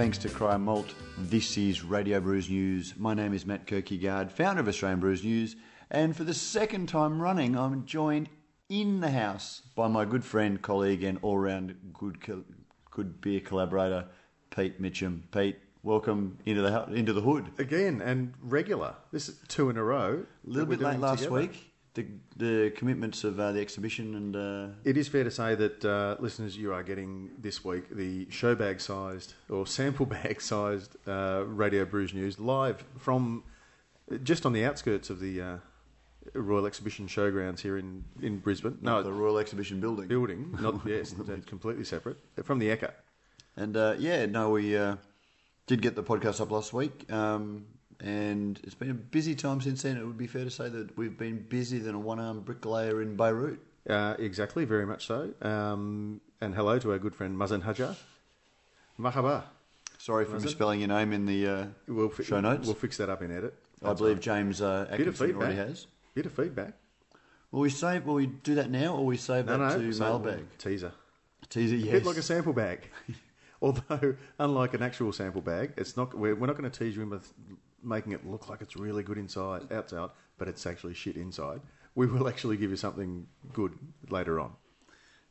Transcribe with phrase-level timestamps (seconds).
[0.00, 0.94] thanks to Cryer Malt.
[1.18, 2.94] This is Radio Brews News.
[2.96, 5.56] My name is Matt Kirkegaard, founder of Australian Brews News,
[5.90, 8.30] and for the second time running, I'm joined
[8.70, 12.16] in the house by my good friend, colleague, and all-round good
[12.90, 14.06] good beer collaborator,
[14.48, 15.24] Pete Mitcham.
[15.32, 18.94] Pete, welcome into the into the hood again and regular.
[19.12, 20.24] This is two in a row.
[20.46, 21.42] A little bit late last together.
[21.42, 21.69] week
[22.02, 24.74] the, the commitments of uh, the exhibition and uh...
[24.84, 28.54] it is fair to say that uh, listeners you are getting this week the show
[28.54, 33.42] bag sized or sample bag sized uh, radio brews news live from
[34.22, 35.56] just on the outskirts of the uh,
[36.34, 38.76] Royal Exhibition Showgrounds here in, in Brisbane.
[38.82, 40.08] No, the Royal Exhibition building.
[40.08, 41.14] Building, not yes,
[41.46, 42.92] completely separate from the Echo.
[43.56, 44.76] And uh, yeah, no, we
[45.66, 47.10] did get the podcast up last week.
[47.12, 47.66] Um,
[48.00, 49.96] and it's been a busy time since then.
[49.96, 53.16] It would be fair to say that we've been busier than a one-armed bricklayer in
[53.16, 53.60] Beirut.
[53.88, 55.32] Uh, exactly, very much so.
[55.42, 57.96] Um, and hello to our good friend Mazen Hajar.
[58.98, 59.44] Mahaba.
[59.98, 62.66] Sorry for misspelling your name in the uh, we'll fi- show notes.
[62.66, 63.54] We'll fix that up in edit.
[63.82, 64.22] That's I believe right.
[64.22, 65.86] James uh, Atkinson already has.
[66.14, 66.74] Bit of feedback.
[67.50, 68.06] Will we save?
[68.06, 70.92] Will we do that now, or we save no, that no, to mailbag teaser?
[71.48, 71.88] Teaser, yes.
[71.88, 72.88] A bit like a sample bag.
[73.62, 76.14] Although, unlike an actual sample bag, it's not.
[76.14, 77.32] We're, we're not going to tease you in with
[77.82, 81.60] making it look like it's really good inside, outside, but it's actually shit inside.
[81.94, 83.72] We will actually give you something good
[84.08, 84.52] later on.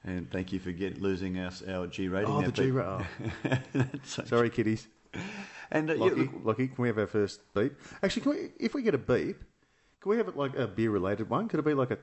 [0.03, 2.31] And thank you for get, losing us our G rating.
[2.31, 3.07] Oh, the G rating.
[3.45, 3.85] Oh.
[4.03, 4.87] Sorry, kiddies.
[5.71, 7.73] And uh, Lockie, yeah, look, Lockie, can we have our first beep?
[8.01, 9.39] Actually, can we, if we get a beep,
[10.01, 11.47] can we have it like a beer related one?
[11.47, 11.97] Could it be like a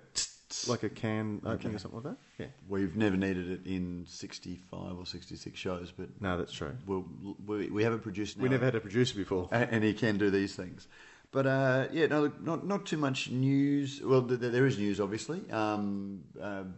[0.69, 1.77] like a can opening okay.
[1.77, 2.17] or something like that?
[2.39, 2.47] Yeah.
[2.69, 6.09] We've never needed it in 65 or 66 shows, but.
[6.21, 6.77] No, that's true.
[6.87, 7.05] We'll,
[7.47, 8.45] we, we have a producer now.
[8.45, 9.49] We never had a producer before.
[9.51, 10.87] And, and he can do these things.
[11.33, 14.01] But uh, yeah, no, not not too much news.
[14.03, 15.43] Well, th- there is news, obviously.
[15.51, 16.23] Um,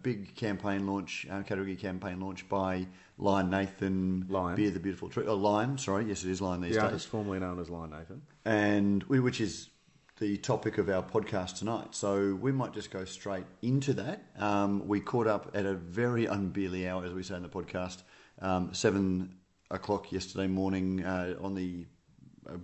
[0.03, 2.87] big campaign launch, uh, category campaign launch by
[3.19, 4.27] Lion Nathan.
[4.29, 4.57] Lion.
[4.57, 5.29] Beer the Beautiful Truth.
[5.29, 6.07] Oh, Lion, sorry.
[6.07, 6.85] Yes, it is Lion these the days.
[6.85, 8.23] artist formerly known as Lion Nathan.
[8.45, 9.69] And we, which is
[10.19, 11.95] the topic of our podcast tonight.
[11.95, 14.25] So we might just go straight into that.
[14.39, 18.03] Um, we caught up at a very unbearly hour, as we say in the podcast,
[18.41, 19.37] um, seven
[19.71, 21.87] o'clock yesterday morning uh, on the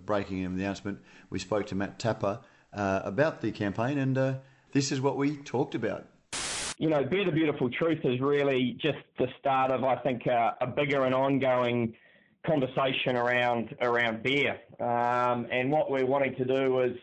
[0.05, 0.99] breaking of the announcement.
[1.29, 2.41] We spoke to Matt Tapper
[2.73, 4.33] uh, about the campaign, and uh,
[4.73, 6.07] this is what we talked about.
[6.77, 10.51] You know, Beer the Beautiful Truth is really just the start of, I think, uh,
[10.59, 11.95] a bigger and ongoing
[12.45, 14.59] conversation around around beer.
[14.79, 16.97] Um, and what we're wanting to do is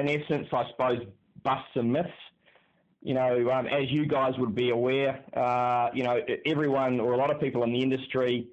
[0.00, 0.98] in essence, I suppose,
[1.42, 2.08] bust some myths.
[3.02, 7.16] You know, um, as you guys would be aware, uh, you know, everyone or a
[7.16, 8.48] lot of people in the industry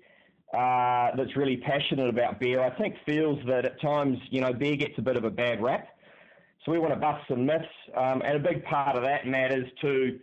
[0.54, 4.78] uh, that's really passionate about beer, I think, feels that at times, you know, beer
[4.78, 5.90] gets a bit of a bad rap.
[6.64, 7.66] So we want to bust some myths,
[7.96, 10.18] um, and a big part of that matters to,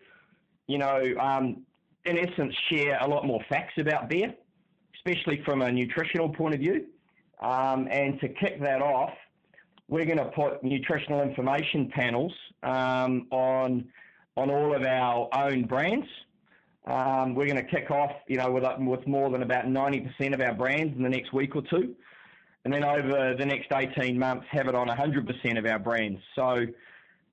[0.69, 1.62] you know, um,
[2.06, 4.33] in essence, share a lot more facts about beer,
[4.95, 6.87] especially from a nutritional point of view.
[7.41, 9.12] Um, and to kick that off,
[9.89, 13.87] we're going to put nutritional information panels um, on
[14.37, 16.06] on all of our own brands.
[16.87, 20.41] Um, we're going to kick off, you know, with with more than about 90% of
[20.41, 21.94] our brands in the next week or two,
[22.65, 26.21] and then over the next 18 months, have it on 100% of our brands.
[26.34, 26.67] So,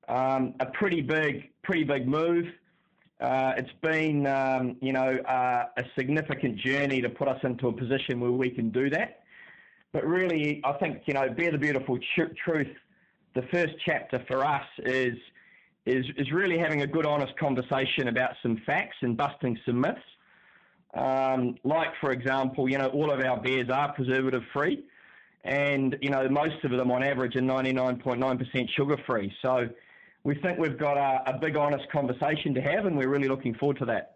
[0.08, 2.46] um, a pretty big, pretty big move.
[3.20, 7.74] Uh, it's been, um, you know, uh, a significant journey to put us into a
[7.74, 9.21] position where we can do that.
[9.94, 12.76] But really, I think you know, beer the beautiful truth.
[13.34, 15.16] The first chapter for us is
[15.86, 20.00] is is really having a good, honest conversation about some facts and busting some myths.
[20.94, 24.84] Um, like, for example, you know, all of our beers are preservative free,
[25.44, 29.34] and you know, most of them on average are 99.9% sugar free.
[29.42, 29.68] So
[30.24, 33.56] we think we've got a, a big, honest conversation to have, and we're really looking
[33.56, 34.16] forward to that.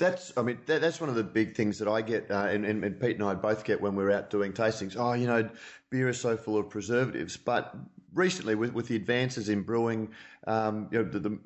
[0.00, 2.64] That's, I mean, that, that's one of the big things that I get, uh, and,
[2.64, 4.96] and, and, Pete and I both get when we're out doing tastings.
[4.98, 5.48] Oh, you know,
[5.90, 7.36] beer is so full of preservatives.
[7.36, 7.76] But
[8.14, 10.08] recently, with, with the advances in brewing,
[10.46, 11.38] um, you know, the, the,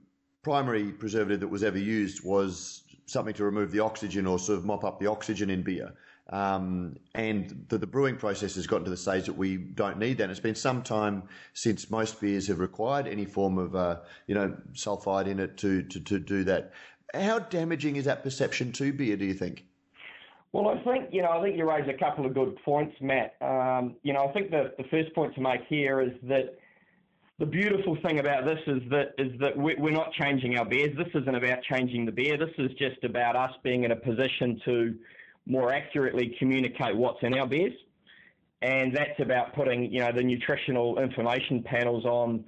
[0.44, 4.64] primary preservative that was ever used was something to remove the oxygen or sort of
[4.64, 5.90] mop up the oxygen in beer.
[6.30, 10.18] Um, and the, the, brewing process has gotten to the stage that we don't need
[10.18, 10.24] that.
[10.24, 14.34] And it's been some time since most beers have required any form of, uh, you
[14.34, 16.72] know, sulfite in it to, to, to do that.
[17.12, 19.64] How damaging is that perception to beer, do you think?
[20.52, 23.34] Well, I think, you know, I think you raise a couple of good points, Matt.
[23.40, 26.58] Um, you know, I think the, the first point to make here is that
[27.40, 30.96] the beautiful thing about this is that is that we're not changing our beers.
[30.96, 32.36] This isn't about changing the beer.
[32.36, 34.94] This is just about us being in a position to
[35.46, 37.72] more accurately communicate what's in our beers,
[38.62, 42.44] and that's about putting you know the nutritional information panels on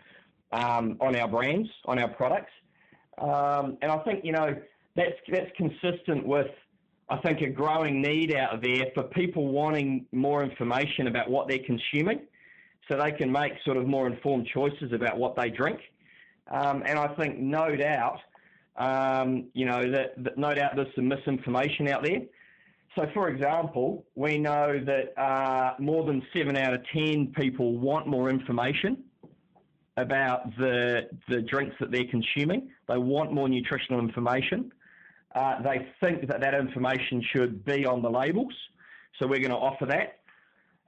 [0.53, 2.53] um, on our brands, on our products.
[3.19, 4.55] Um, and I think, you know,
[4.95, 6.49] that's, that's consistent with
[7.09, 11.65] I think, a growing need out there for people wanting more information about what they're
[11.65, 12.23] consuming
[12.89, 15.79] so they can make sort of more informed choices about what they drink.
[16.51, 18.19] Um, and I think no doubt,
[18.77, 22.23] um, you know, that, that, no doubt there's some misinformation out there.
[22.97, 28.07] So, for example, we know that uh, more than seven out of ten people want
[28.07, 29.05] more information
[29.97, 32.71] about the the drinks that they're consuming.
[32.89, 34.73] They want more nutritional information.
[35.35, 38.53] Uh, they think that that information should be on the labels,
[39.19, 40.19] so we're going to offer that.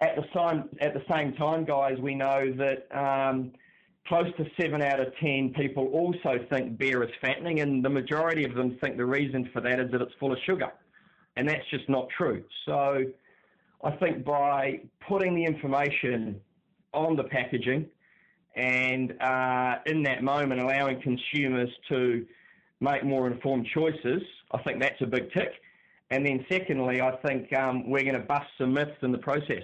[0.00, 3.52] At the same at the same time, guys, we know that um,
[4.06, 8.44] close to seven out of ten people also think beer is fattening, and the majority
[8.44, 10.70] of them think the reason for that is that it's full of sugar,
[11.37, 12.44] and that's just not true.
[12.64, 13.04] So,
[13.82, 16.40] I think by putting the information
[16.93, 17.87] on the packaging
[18.58, 22.26] and uh, in that moment allowing consumers to
[22.81, 24.22] make more informed choices,
[24.52, 25.52] I think that's a big tick.
[26.10, 29.62] And then secondly, I think um, we're going to bust some myths in the process.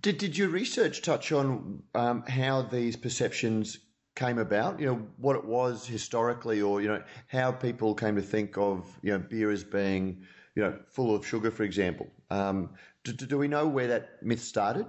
[0.00, 3.78] Did, did your research touch on um, how these perceptions
[4.14, 4.80] came about?
[4.80, 8.88] You know, what it was historically or, you know, how people came to think of,
[9.02, 10.22] you know, beer as being,
[10.54, 12.08] you know, full of sugar, for example.
[12.30, 12.70] Um,
[13.04, 14.86] do, do we know where that myth started?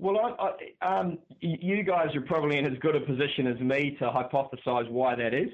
[0.00, 3.96] Well, I, I, um, you guys are probably in as good a position as me
[3.98, 5.50] to hypothesise why that is.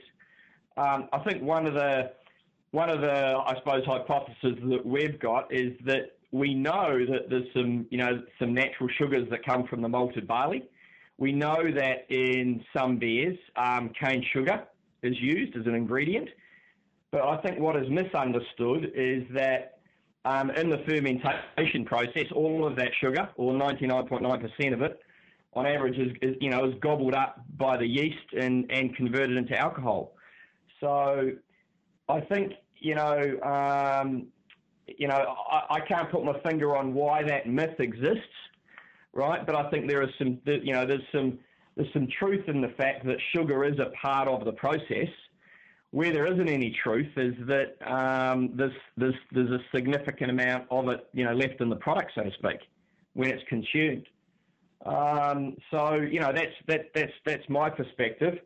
[0.77, 2.13] Um, I think one of the
[2.71, 7.49] one of the I suppose hypotheses that we've got is that we know that there's
[7.55, 10.63] some you know some natural sugars that come from the malted barley.
[11.19, 14.65] We know that in some beers, um, cane sugar
[15.03, 16.29] is used as an ingredient.
[17.11, 19.76] But I think what is misunderstood is that
[20.27, 25.01] um, in the fermentation process, all of that sugar, or 99.9% of it,
[25.55, 29.37] on average, is, is, you know is gobbled up by the yeast and, and converted
[29.37, 30.15] into alcohol.
[30.81, 31.31] So
[32.09, 34.27] I think, you know, um,
[34.87, 38.21] you know, I, I, can't put my finger on why that myth exists,
[39.13, 39.47] right?
[39.47, 41.39] But I think there is some, you know, there's some,
[41.77, 45.09] there's some truth in the fact that sugar is a part of the process.
[45.93, 50.89] Where there isn't any truth is that um, there's, there's, there's a significant amount of
[50.89, 52.61] it, you know, left in the product, so to speak,
[53.15, 54.07] when it's consumed.
[54.85, 58.39] Um, so, you know, that's, that, that's, that's my perspective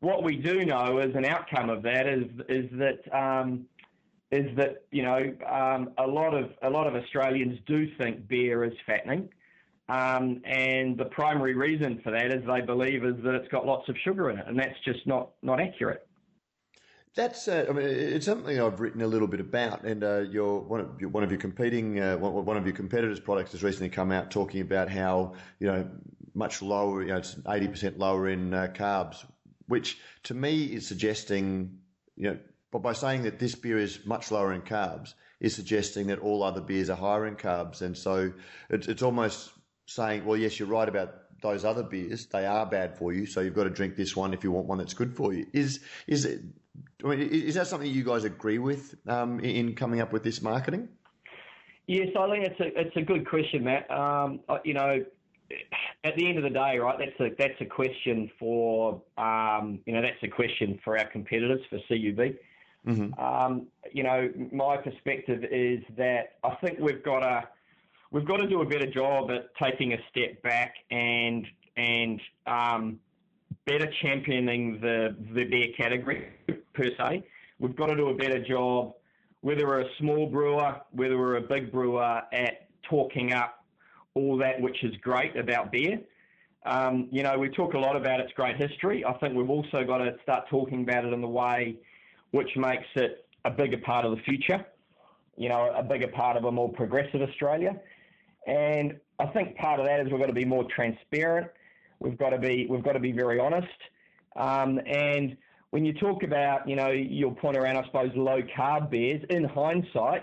[0.00, 3.66] what we do know as an outcome of that is is that um,
[4.30, 8.64] is that you know um, a lot of a lot of Australians do think beer
[8.64, 9.28] is fattening,
[9.88, 13.88] um, and the primary reason for that is they believe is that it's got lots
[13.88, 16.06] of sugar in it, and that's just not not accurate.
[17.14, 20.60] That's uh, I mean it's something I've written a little bit about, and uh, your
[20.60, 23.88] one of your, one of your competing uh, one of your competitors' products has recently
[23.88, 25.88] come out talking about how you know
[26.34, 29.24] much lower, you know, it's eighty percent lower in uh, carbs
[29.68, 31.78] which to me is suggesting,
[32.16, 32.38] you know,
[32.72, 36.42] but by saying that this beer is much lower in carbs, is suggesting that all
[36.42, 38.32] other beers are higher in carbs, and so
[38.68, 39.50] it's, it's almost
[39.86, 43.40] saying, well, yes, you're right about those other beers; they are bad for you, so
[43.40, 45.46] you've got to drink this one if you want one that's good for you.
[45.52, 46.40] Is is it?
[47.04, 50.42] I mean, is that something you guys agree with um, in coming up with this
[50.42, 50.88] marketing?
[51.86, 53.90] Yes, I think it's a it's a good question, Matt.
[53.90, 55.04] Um, you know,
[56.04, 59.92] at the end of the day, right, that's a that's a question for um, you
[59.92, 62.34] know that's a question for our competitors for CUB.
[62.86, 63.18] Mm-hmm.
[63.18, 67.48] Um, you know, my perspective is that I think we've got to
[68.10, 71.46] we've got to do a better job at taking a step back and
[71.76, 72.98] and um,
[73.66, 76.28] better championing the the beer category
[76.74, 77.24] per se.
[77.58, 78.94] We've got to do a better job,
[79.40, 83.64] whether we're a small brewer, whether we're a big brewer, at talking up
[84.14, 86.00] all that which is great about beer.
[86.66, 89.04] Um, you know, we talk a lot about its great history.
[89.04, 91.76] I think we've also got to start talking about it in the way
[92.30, 94.64] which makes it a bigger part of the future,
[95.36, 97.80] you know, a bigger part of a more progressive Australia.
[98.48, 101.48] And I think part of that is we've got to be more transparent.
[102.00, 103.68] We've got to be we've got to be very honest.
[104.36, 105.36] Um, and
[105.70, 109.44] when you talk about, you know, your point around, I suppose, low carb beers, in
[109.44, 110.22] hindsight,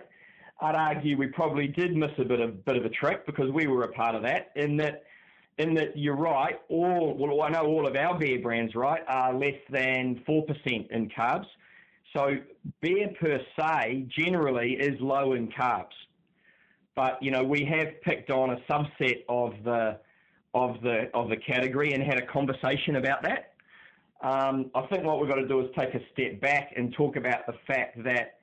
[0.60, 3.68] I'd argue we probably did miss a bit of bit of a trick because we
[3.68, 4.52] were a part of that.
[4.56, 5.04] In that,
[5.60, 6.60] in that you're right.
[6.70, 10.88] All well, I know all of our beer brands, right, are less than four percent
[10.90, 11.46] in carbs.
[12.16, 12.38] So
[12.82, 15.94] beer per se generally is low in carbs,
[16.96, 20.00] but you know we have picked on a subset of the
[20.54, 23.52] of the of the category and had a conversation about that.
[24.22, 27.18] Um, I think what we've got to do is take a step back and talk
[27.18, 28.40] about the fact that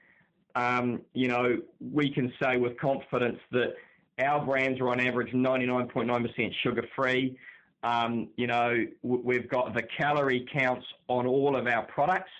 [0.54, 3.75] um, you know, we can say with confidence that
[4.18, 7.38] our brands are on average 99.9% sugar free.
[7.82, 12.30] Um, you know, we've got the calorie counts on all of our products.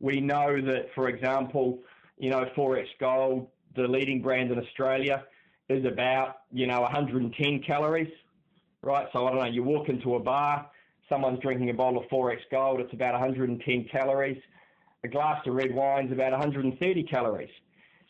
[0.00, 1.78] We know that, for example,
[2.18, 5.24] you know, 4X Gold the leading brand in Australia,
[5.70, 8.12] is about you know 110 calories,
[8.82, 9.06] right?
[9.12, 9.46] So I don't know.
[9.46, 10.66] You walk into a bar,
[11.08, 14.40] someone's drinking a bottle of 4X Gold, it's about 110 calories.
[15.04, 17.48] A glass of red wine is about 130 calories.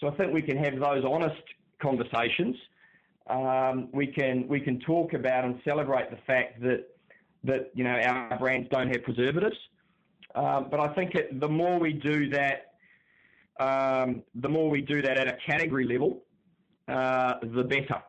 [0.00, 1.40] So I think we can have those honest
[1.80, 2.56] conversations.
[3.28, 6.88] Um, we can we can talk about and celebrate the fact that
[7.44, 9.56] that you know our brands don't have preservatives.
[10.34, 12.74] Um, but I think it, the more we do that,
[13.58, 16.22] um, the more we do that at a category level,
[16.90, 18.02] uh, the better.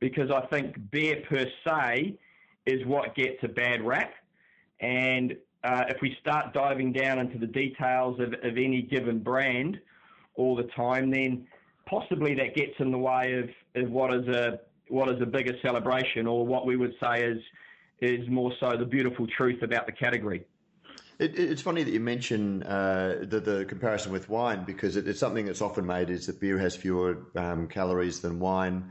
[0.00, 2.18] Because I think beer per se
[2.66, 4.12] is what gets a bad rap,
[4.80, 9.80] and uh, if we start diving down into the details of, of any given brand
[10.34, 11.46] all the time, then
[11.86, 15.54] possibly that gets in the way of, of what is a what is a bigger
[15.62, 17.38] celebration, or what we would say is
[18.00, 20.44] is more so the beautiful truth about the category.
[21.18, 25.20] It, it's funny that you mention uh, the, the comparison with wine because it, it's
[25.20, 28.90] something that's often made is that beer has fewer um, calories than wine,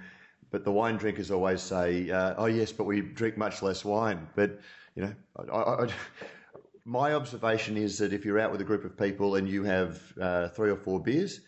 [0.50, 4.28] but the wine drinkers always say, uh, "Oh yes, but we drink much less wine."
[4.36, 4.62] But
[4.96, 5.16] you know,
[5.52, 5.88] I, I,
[6.86, 10.02] my observation is that if you're out with a group of people and you have
[10.20, 11.42] uh, three or four beers,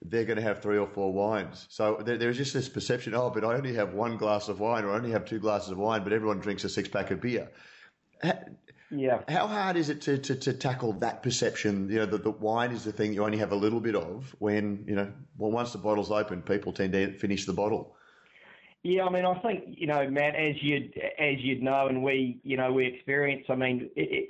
[0.00, 1.66] they're going to have three or four wines.
[1.68, 4.84] So there, there's just this perception, oh, but I only have one glass of wine
[4.84, 7.20] or I only have two glasses of wine, but everyone drinks a six pack of
[7.20, 7.48] beer.
[8.94, 9.22] Yeah.
[9.28, 12.72] How hard is it to, to, to tackle that perception, you know, that the wine
[12.72, 15.72] is the thing you only have a little bit of when, you know, well, once
[15.72, 17.96] the bottle's open, people tend to finish the bottle?
[18.82, 22.38] Yeah, I mean, I think, you know, Matt, as you'd, as you'd know, and we,
[22.42, 24.28] you know, we experience, I mean, it,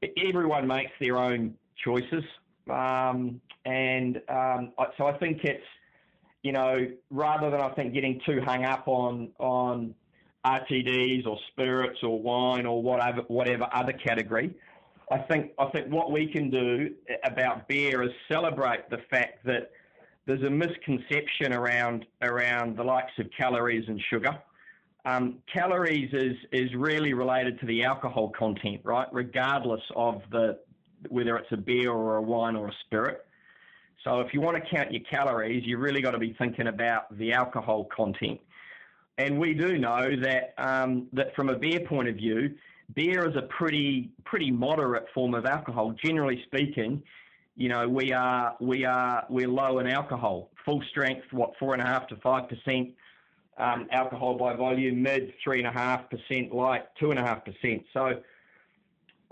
[0.00, 2.24] it, everyone makes their own choices.
[2.70, 5.64] Um, and um, so I think it's,
[6.42, 9.94] you know, rather than I think getting too hung up on on
[10.44, 14.54] RTDs or spirits or wine or whatever whatever other category,
[15.10, 16.94] I think I think what we can do
[17.24, 19.70] about beer is celebrate the fact that
[20.26, 24.38] there's a misconception around around the likes of calories and sugar.
[25.04, 29.08] Um, calories is is really related to the alcohol content, right?
[29.12, 30.58] Regardless of the
[31.08, 33.26] whether it's a beer or a wine or a spirit.
[34.04, 37.16] So if you want to count your calories, you really got to be thinking about
[37.18, 38.40] the alcohol content.
[39.18, 42.54] And we do know that um, that from a beer point of view,
[42.94, 45.94] beer is a pretty pretty moderate form of alcohol.
[46.02, 47.02] Generally speaking,
[47.56, 50.50] you know we are we are we're low in alcohol.
[50.64, 52.90] Full strength, what four and a half to five percent
[53.58, 55.02] um, alcohol by volume.
[55.02, 56.54] Mid three and a half percent.
[56.54, 57.82] Light two and a half percent.
[57.92, 58.20] So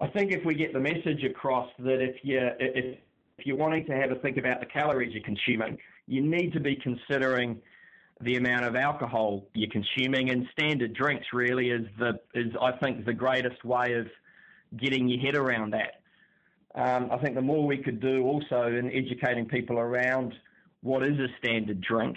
[0.00, 2.98] I think if we get the message across that if you if
[3.38, 6.60] if you're wanting to have a think about the calories you're consuming, you need to
[6.60, 7.60] be considering
[8.20, 10.30] the amount of alcohol you're consuming.
[10.30, 14.06] And standard drinks really is the is I think the greatest way of
[14.76, 16.00] getting your head around that.
[16.74, 20.34] Um, I think the more we could do also in educating people around
[20.82, 22.16] what is a standard drink,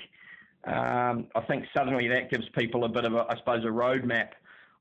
[0.66, 4.30] um, I think suddenly that gives people a bit of a, I suppose, a roadmap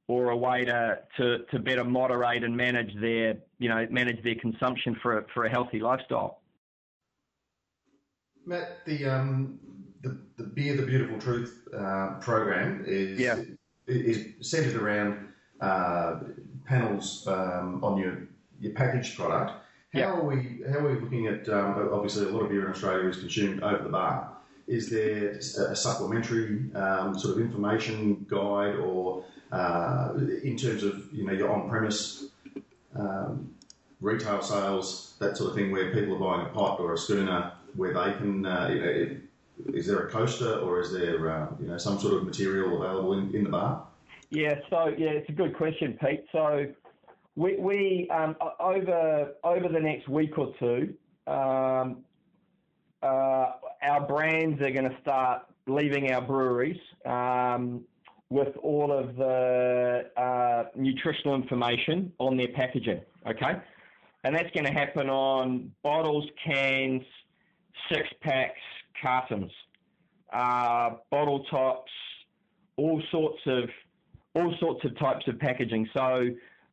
[0.09, 4.35] or a way to, to, to better moderate and manage their, you know, manage their
[4.35, 6.41] consumption for a, for a healthy lifestyle.
[8.45, 9.61] Matt, the um,
[10.03, 13.43] the, the Beer the Beautiful Truth uh, program is yeah.
[13.87, 15.29] is centered around
[15.61, 16.21] uh,
[16.67, 18.29] panels um, on your
[18.61, 19.53] your packaged product.
[19.93, 20.07] How yeah.
[20.07, 23.09] are we how are we looking at um, obviously a lot of beer in Australia
[23.09, 24.37] is consumed over the bar.
[24.67, 30.13] Is there a supplementary um, sort of information guide or uh,
[30.45, 32.27] in terms of you know your on-premise
[32.95, 33.53] um,
[34.01, 37.53] retail sales, that sort of thing, where people are buying a pot or a schooner,
[37.75, 39.17] where they can, uh, you know,
[39.75, 43.15] is there a coaster or is there uh, you know some sort of material available
[43.15, 43.87] in, in the bar?
[44.31, 46.25] Yeah, so yeah, it's a good question, Pete.
[46.33, 46.67] So
[47.37, 50.95] we, we um, over over the next week or two,
[51.27, 52.05] um,
[53.03, 53.53] uh,
[53.83, 56.81] our brands are going to start leaving our breweries.
[57.05, 57.85] Um,
[58.31, 63.01] with all of the uh, nutritional information on their packaging.
[63.29, 63.61] Okay,
[64.25, 67.03] and that's going to happen on bottles, cans,
[67.93, 68.61] six packs,
[69.01, 69.51] cartons,
[70.33, 71.91] uh, bottle tops,
[72.77, 73.69] all sorts of
[74.35, 75.89] all sorts of types of packaging.
[75.93, 76.29] So,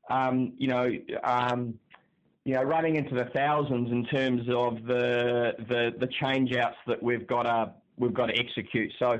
[0.09, 0.89] um, you know,
[1.23, 1.73] um,
[2.45, 6.07] you know, running into the thousands in terms of the the, the
[6.87, 8.91] that we've got to we've got to execute.
[8.99, 9.19] So,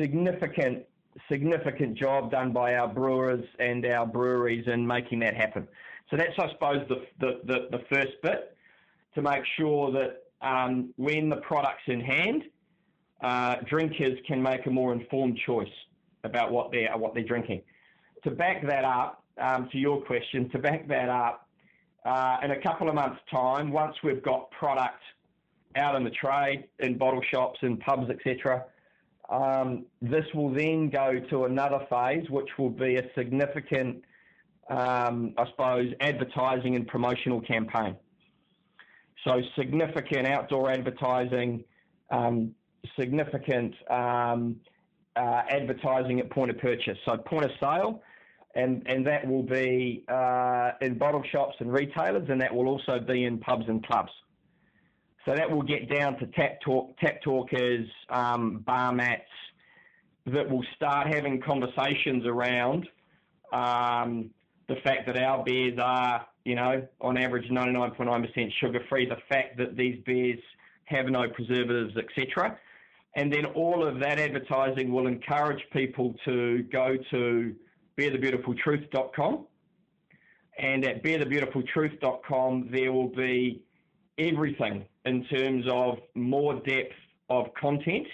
[0.00, 0.84] significant
[1.30, 5.68] significant job done by our brewers and our breweries in making that happen.
[6.10, 8.56] So that's, I suppose, the, the, the, the first bit
[9.14, 12.42] to make sure that um, when the product's in hand,
[13.22, 15.68] uh, drinkers can make a more informed choice
[16.24, 17.62] about what they're, what they're drinking.
[18.24, 21.48] To back that up, um, to your question, to back that up,
[22.04, 25.00] uh, in a couple of months' time, once we've got product
[25.76, 28.64] out in the trade, in bottle shops, in pubs, etc.
[29.30, 34.02] Um, this will then go to another phase, which will be a significant,
[34.68, 37.96] um, I suppose, advertising and promotional campaign.
[39.24, 41.64] So significant outdoor advertising,
[42.10, 42.54] um,
[42.98, 44.56] significant um,
[45.14, 46.98] uh, advertising at point of purchase.
[47.04, 48.02] So point of sale,
[48.54, 52.98] and, and that will be uh, in bottle shops and retailers, and that will also
[52.98, 54.10] be in pubs and clubs.
[55.24, 59.22] So that will get down to tap talk, tap talkers, um, bar mats
[60.26, 62.88] that will start having conversations around
[63.52, 64.30] um,
[64.68, 69.56] the fact that our beers are, you know, on average 99.9% sugar free, the fact
[69.58, 70.40] that these beers
[70.84, 72.58] have no preservatives, etc.
[73.14, 77.54] And then all of that advertising will encourage people to go to
[77.98, 79.46] beerthebeautifultruth.com.
[80.58, 83.62] And at beerthebeautifultruth.com, there will be
[84.18, 86.92] everything in terms of more depth
[87.28, 88.06] of content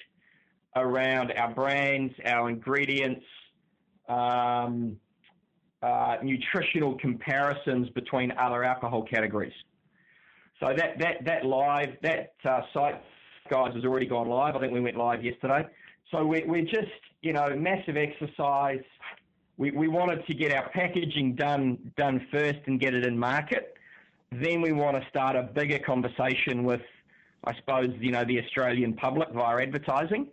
[0.77, 3.25] around our brands, our ingredients,
[4.09, 4.97] um,
[5.83, 9.53] uh, nutritional comparisons between other alcohol categories.
[10.61, 13.01] So that that that live that uh, site,
[13.49, 14.57] guys, has already gone live.
[14.57, 15.67] I think we went live yesterday.
[16.11, 16.91] So we're, we're just
[17.23, 18.83] you know massive exercise.
[19.57, 23.77] We, we wanted to get our packaging done done first and get it in market.
[24.33, 26.83] Then we want to start a bigger conversation with,
[27.45, 30.29] I suppose, you know, the Australian public via advertising.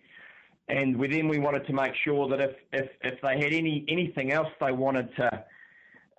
[0.67, 3.85] And we, then we wanted to make sure that if, if, if they had any
[3.87, 5.43] anything else they wanted to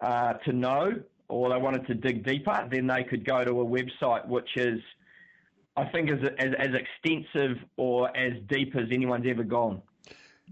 [0.03, 0.93] uh, to know
[1.29, 4.79] or they wanted to dig deeper, then they could go to a website which is,
[5.77, 9.83] I think, as, as, as extensive or as deep as anyone's ever gone.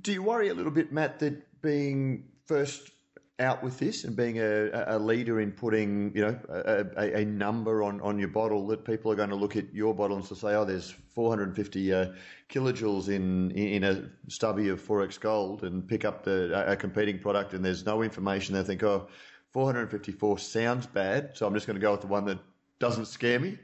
[0.02, 2.90] Do you worry a little bit, Matt, that being first
[3.38, 7.82] out with this and being a, a leader in putting, you know, a, a, number
[7.82, 10.54] on, on your bottle that people are going to look at your bottle and say,
[10.54, 12.06] oh, there's 450 uh,
[12.48, 17.54] kilojoules in in a stubby of 4X Gold and pick up the a competing product
[17.54, 18.54] and there's no information.
[18.54, 19.08] They think, oh,
[19.52, 22.38] 454 sounds bad, so I'm just going to go with the one that
[22.80, 23.58] doesn't scare me.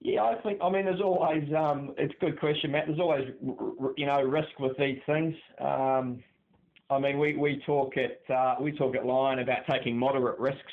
[0.00, 0.58] Yeah, I think.
[0.62, 1.48] I mean, there's always.
[1.54, 2.86] Um, it's a good question, Matt.
[2.86, 3.28] There's always,
[3.96, 5.34] you know, risk with these things.
[5.60, 6.22] Um,
[6.90, 10.72] I mean, we, we talk at uh, we talk at Lion about taking moderate risks.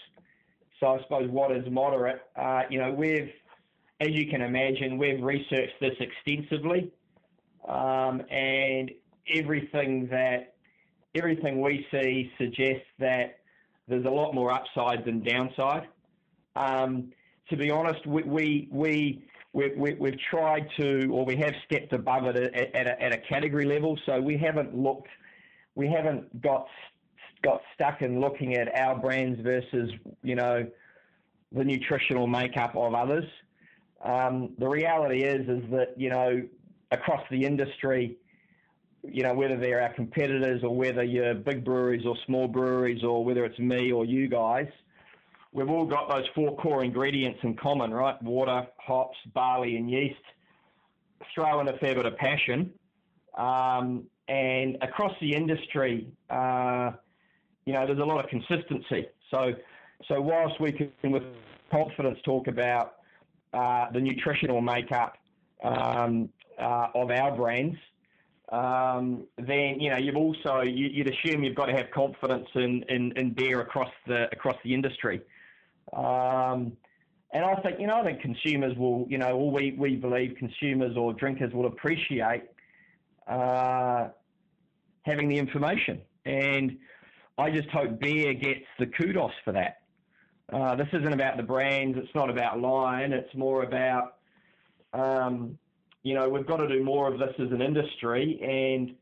[0.80, 2.22] So I suppose what is moderate?
[2.36, 3.32] Uh, you know, we've,
[4.04, 6.92] as you can imagine, we've researched this extensively,
[7.68, 8.92] um, and
[9.34, 10.56] everything that
[11.16, 13.40] everything we see suggests that
[13.88, 15.88] there's a lot more upside than downside.
[16.56, 17.12] Um,
[17.50, 21.94] to be honest, we we we we, we, have tried to, or we have stepped
[21.94, 24.00] above it at, at, a, at a category level.
[24.06, 25.10] So we haven't looked
[25.76, 26.68] we haven't got
[27.44, 29.92] got stuck in looking at our brands versus
[30.24, 30.68] you know
[31.52, 33.26] the nutritional makeup of others.
[34.04, 36.42] Um, the reality is is that you know
[36.92, 38.18] across the industry,
[39.04, 43.24] you know whether they're our competitors or whether you're big breweries or small breweries or
[43.24, 44.68] whether it's me or you guys,
[45.54, 48.22] we've all got those four core ingredients in common, right?
[48.22, 50.16] Water, hops, barley, and yeast.
[51.34, 52.72] Throw in a fair bit of passion.
[53.38, 56.92] Um, and across the industry, uh,
[57.66, 59.08] you know, there's a lot of consistency.
[59.32, 59.54] So,
[60.08, 61.24] so whilst we can with
[61.72, 62.96] confidence talk about
[63.54, 65.18] uh, the nutritional makeup
[65.64, 67.78] um, uh, of our brands,
[68.52, 72.84] um, then you know you've also you, would assume you've got to have confidence in,
[72.90, 75.22] in, in beer across the across the industry.
[75.96, 76.78] Um,
[77.34, 80.96] and I think you know I think consumers will you know we we believe consumers
[80.98, 82.44] or drinkers will appreciate
[83.28, 84.10] uh,
[85.04, 86.02] having the information.
[86.26, 86.78] And
[87.38, 89.83] I just hope Beer gets the kudos for that.
[90.52, 91.98] Uh, this isn't about the brands.
[91.98, 93.14] It's not about Lion.
[93.14, 94.16] It's more about,
[94.94, 95.58] um,
[96.04, 98.40] you know, we've got to do more of this as an industry.
[98.42, 98.96] And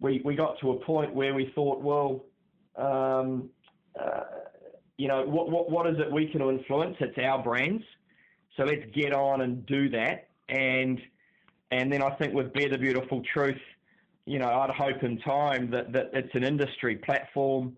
[0.00, 2.24] we, we got to a point where we thought, well,
[2.76, 3.50] um,
[4.00, 4.22] uh,
[4.96, 6.96] you know, what, what, what is it we can influence?
[7.00, 7.82] It's our brands.
[8.56, 10.28] So let's get on and do that.
[10.48, 11.00] And
[11.70, 13.60] and then I think with Beer the Beautiful Truth,
[14.26, 17.76] you know, I'd hope in time that, that it's an industry platform.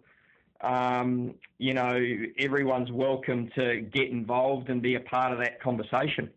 [0.63, 1.99] Um, you know,
[2.39, 6.31] everyone's welcome to get involved and be a part of that conversation.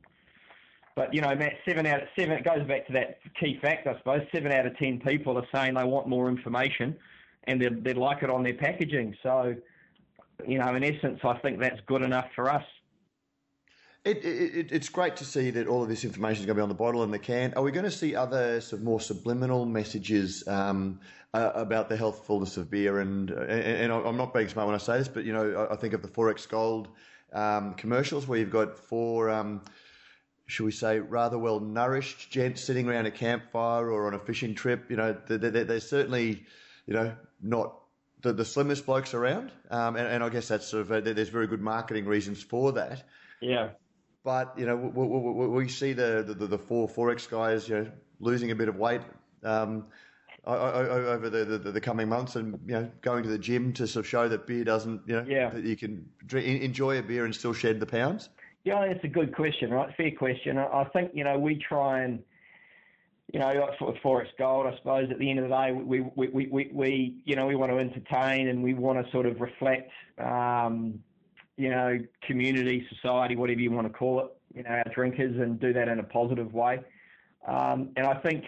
[0.95, 2.37] But you know, Matt, seven out of seven.
[2.37, 4.21] It goes back to that key fact, I suppose.
[4.33, 6.95] Seven out of ten people are saying they want more information,
[7.45, 9.15] and they'd, they'd like it on their packaging.
[9.21, 9.55] So,
[10.47, 12.63] you know, in essence, I think that's good enough for us.
[14.05, 16.63] It, it, it's great to see that all of this information is going to be
[16.63, 17.53] on the bottle and the can.
[17.55, 20.99] Are we going to see other sort of more subliminal messages um,
[21.33, 22.99] uh, about the healthfulness of beer?
[22.99, 25.75] And, and, and I'm not being smart when I say this, but you know, I
[25.75, 26.89] think of the 4X Gold
[27.33, 29.61] um, commercials where you've got four um,
[30.47, 34.53] should we say, rather well nourished gents sitting around a campfire or on a fishing
[34.53, 34.89] trip.
[34.89, 36.45] You know, they're, they're, certainly,
[36.85, 37.79] you know, not
[38.21, 39.51] the, the slimmest blokes around.
[39.71, 42.71] Um, and, and, I guess that's sort of, a, there's very good marketing reasons for
[42.73, 43.03] that.
[43.41, 43.69] Yeah.
[44.25, 47.91] But, you know, we, we, we see the, the, the four 4X guys, you know,
[48.19, 49.01] losing a bit of weight.
[49.43, 49.85] Um,
[50.47, 54.05] over the, the, the, coming months and you know going to the gym to sort
[54.05, 55.49] of show that beer doesn't you know yeah.
[55.49, 58.29] that you can drink, enjoy a beer and still shed the pounds
[58.63, 62.21] yeah that's a good question right fair question I think you know we try and
[63.33, 66.27] you know for 4X Gold I suppose at the end of the day we we,
[66.27, 69.41] we, we, we you know we want to entertain and we want to sort of
[69.41, 70.99] reflect um,
[71.57, 75.59] you know community society whatever you want to call it you know our drinkers and
[75.59, 76.79] do that in a positive way
[77.47, 78.43] um, and I think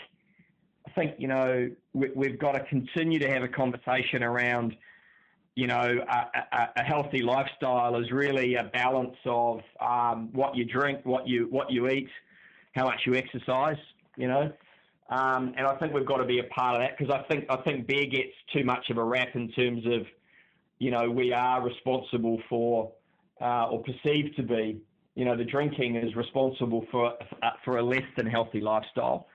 [0.87, 4.75] I think, you know, we, have got to continue to have a conversation around,
[5.55, 10.65] you know, a, a, a healthy lifestyle is really a balance of um, what you
[10.65, 12.09] drink, what you what you eat,
[12.73, 13.77] how much you exercise,
[14.15, 14.51] you know.
[15.09, 17.45] Um, and I think we've got to be a part of that because I think
[17.49, 20.05] I think beer gets too much of a rap in terms of,
[20.79, 22.93] you know, we are responsible for
[23.41, 24.81] uh, or perceived to be,
[25.15, 29.27] you know, the drinking is responsible for uh, for a less than healthy lifestyle.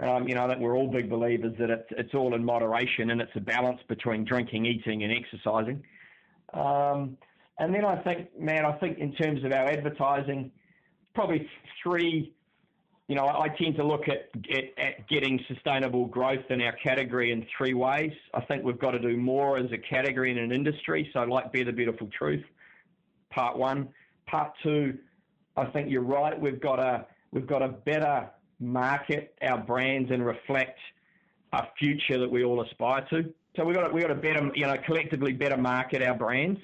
[0.00, 3.10] Um, you know, I think we're all big believers that it's, it's all in moderation
[3.10, 5.82] and it's a balance between drinking, eating, and exercising.
[6.54, 7.16] Um,
[7.58, 10.52] and then I think, man, I think in terms of our advertising,
[11.14, 11.48] probably
[11.82, 12.32] three.
[13.08, 17.32] You know, I tend to look at, at, at getting sustainable growth in our category
[17.32, 18.12] in three ways.
[18.34, 21.08] I think we've got to do more as a category and an industry.
[21.14, 22.44] So, like be the Beautiful Truth,
[23.30, 23.88] part one.
[24.26, 24.98] Part two,
[25.56, 26.38] I think you're right.
[26.38, 30.78] We've got a we've got a better market our brands and reflect
[31.52, 33.32] a future that we all aspire to.
[33.56, 36.60] So we've got to, we've got to better, you know, collectively better market our brands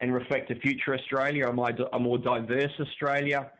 [0.00, 3.50] and reflect a future Australia, a more diverse Australia,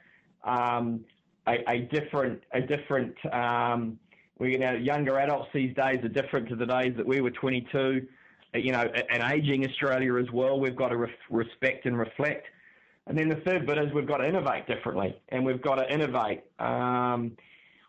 [0.45, 1.05] um,
[1.47, 3.15] a, a, different, a different.
[3.33, 3.99] Um,
[4.39, 7.31] we you know younger adults these days are different to the days that we were
[7.31, 8.07] 22.
[8.55, 10.61] You know, an aging Australia as well.
[10.61, 12.47] We've got to re- respect and reflect.
[13.07, 15.93] And then the third bit is we've got to innovate differently, and we've got to
[15.93, 16.43] innovate.
[16.59, 17.37] Um,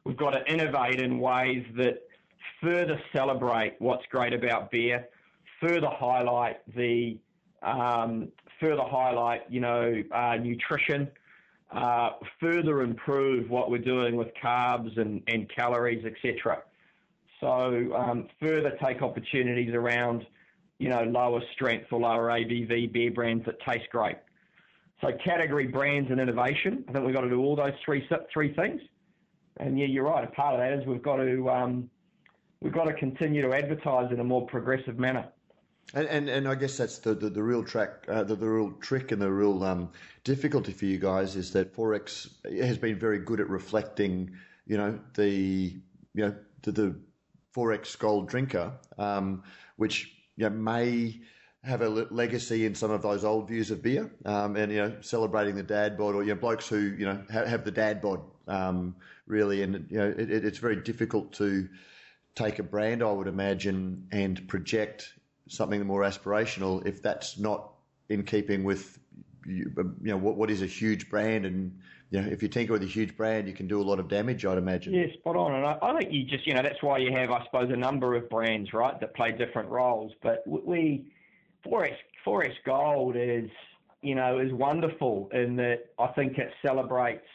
[0.05, 2.01] We've got to innovate in ways that
[2.61, 5.07] further celebrate what's great about beer,
[5.61, 7.17] further highlight the
[7.61, 11.09] um, further highlight you know uh, nutrition,
[11.71, 16.63] uh, further improve what we're doing with carbs and, and calories, etc.
[17.39, 20.25] So um, further take opportunities around
[20.79, 24.17] you know lower strength or lower ABV beer brands that taste great.
[25.01, 26.85] So category brands and innovation.
[26.87, 28.81] I think we've got to do all those three three things
[29.57, 30.23] and yeah, you're right.
[30.23, 31.89] A part of that is we've got to um,
[32.61, 35.27] we've got to continue to advertise in a more progressive manner.
[35.93, 38.71] And, and, and I guess that's the, the, the real track, uh, the, the real
[38.79, 39.91] trick and the real um,
[40.23, 42.29] difficulty for you guys is that 4X
[42.63, 44.31] has been very good at reflecting,
[44.65, 45.75] you know, the
[46.13, 46.95] you know the, the
[47.55, 49.43] 4X Gold drinker, um,
[49.75, 51.21] which you know, may
[51.63, 54.95] have a legacy in some of those old views of beer, um, and you know,
[55.01, 58.01] celebrating the dad bod, or you know, blokes who you know have, have the dad
[58.01, 58.95] bod um,
[59.27, 61.69] really, and you know, it, it's very difficult to
[62.35, 65.13] take a brand, I would imagine, and project
[65.47, 67.71] something more aspirational if that's not
[68.09, 68.99] in keeping with
[69.45, 71.45] you know what, what is a huge brand?
[71.45, 71.79] And
[72.09, 74.07] you know if you tinker with a huge brand you can do a lot of
[74.07, 74.93] damage I'd imagine.
[74.93, 75.53] Yeah spot on.
[75.53, 77.77] And I, I think you just you know that's why you have I suppose a
[77.77, 80.11] number of brands right that play different roles.
[80.21, 81.11] But we
[81.65, 83.49] 4X 4X Gold is
[84.01, 87.27] you know is wonderful in that I think it celebrates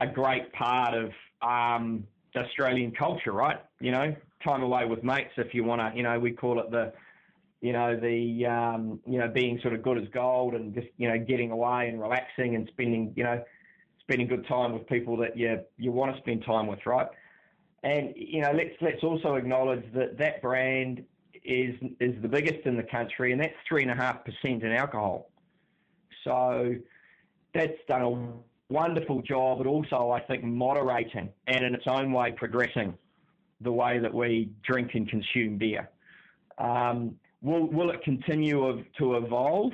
[0.00, 1.10] a great part of
[1.42, 2.04] um,
[2.36, 3.58] Australian culture, right?
[3.80, 4.14] You know,
[4.44, 6.92] time away with mates, if you want to, you know, we call it the,
[7.60, 11.08] you know, the, um, you know, being sort of good as gold and just, you
[11.08, 13.42] know, getting away and relaxing and spending, you know,
[14.00, 17.08] spending good time with people that you, you want to spend time with, right?
[17.82, 21.04] And, you know, let's, let's also acknowledge that that brand
[21.44, 24.72] is, is the biggest in the country and that's three and a half percent in
[24.72, 25.30] alcohol.
[26.24, 26.74] So
[27.54, 32.32] that's done a wonderful job, but also I think moderating and in its own way
[32.32, 32.96] progressing
[33.60, 35.88] the way that we drink and consume beer.
[36.58, 39.72] Um, will will it continue to evolve?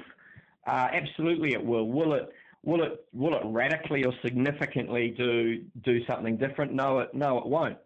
[0.67, 1.89] Uh, absolutely, it will.
[1.89, 6.73] Will it will it will it radically or significantly do do something different?
[6.73, 7.79] No, it no, it won't.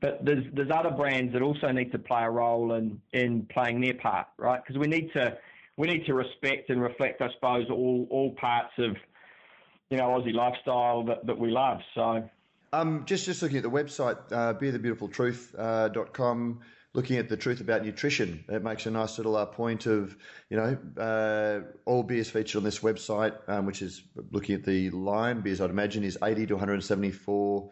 [0.00, 3.80] But there's there's other brands that also need to play a role in in playing
[3.80, 4.62] their part, right?
[4.62, 5.36] Because we need to
[5.76, 8.96] we need to respect and reflect, I suppose, all all parts of
[9.90, 11.80] you know, Aussie lifestyle that, that we love.
[11.94, 12.28] So,
[12.72, 16.62] um, just just looking at the website, uh, beerthebeautifultruth.com, uh,
[16.96, 18.42] looking at the truth about nutrition.
[18.48, 20.16] It makes a nice little uh, point of,
[20.48, 24.88] you know, uh, all beers featured on this website, um, which is looking at the
[24.90, 27.70] Lion beers, I'd imagine, is 80 to 174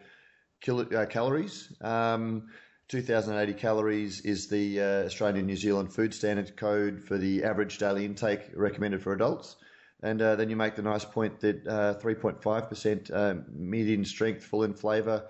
[0.61, 1.73] kilo, uh, calories.
[1.81, 2.49] Um,
[2.89, 8.05] 2,080 calories is the uh, Australian New Zealand Food Standard Code for the average daily
[8.05, 9.55] intake recommended for adults.
[10.03, 14.75] And uh, then you make the nice point that 3.5% uh, median strength, full in
[14.75, 15.23] flavour,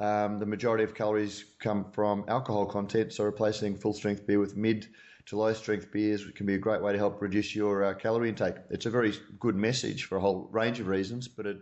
[0.00, 4.56] um, the majority of calories come from alcohol content, so replacing full strength beer with
[4.56, 4.88] mid
[5.26, 8.30] to low strength beers can be a great way to help reduce your uh, calorie
[8.30, 8.56] intake.
[8.70, 11.58] It's a very good message for a whole range of reasons, but it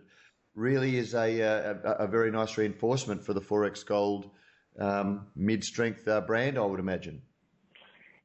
[0.55, 4.31] really is a, uh, a, a very nice reinforcement for the 4X Gold
[4.79, 7.20] um, mid strength uh, brand, I would imagine.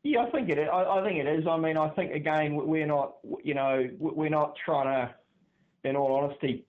[0.03, 0.67] Yeah, I think it is.
[0.71, 1.47] I, I think it is.
[1.47, 6.13] I mean, I think again, we're not, you know, we're not trying to, in all
[6.15, 6.65] honesty,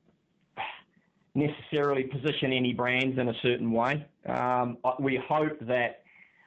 [1.34, 4.06] necessarily position any brands in a certain way.
[4.26, 6.02] Um, we hope that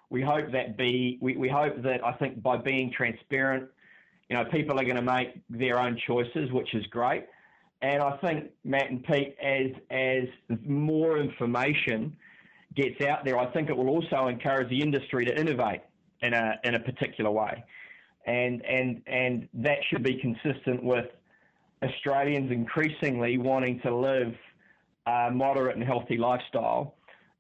[0.10, 3.70] we hope that be we, we hope that I think by being transparent,
[4.30, 7.26] you know, people are going to make their own choices, which is great.
[7.82, 10.24] And I think Matt and Pete, as as
[10.66, 12.16] more information
[12.76, 15.82] gets out there, I think it will also encourage the industry to innovate
[16.22, 17.64] in a in a particular way,
[18.26, 21.06] and and and that should be consistent with
[21.84, 24.34] Australians increasingly wanting to live
[25.08, 26.96] uh, moderate and healthy lifestyle.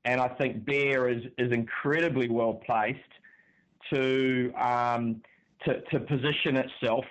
[0.05, 2.99] And I think Beer is, is incredibly well placed
[3.91, 5.21] to, um,
[5.65, 7.03] to, to, position itself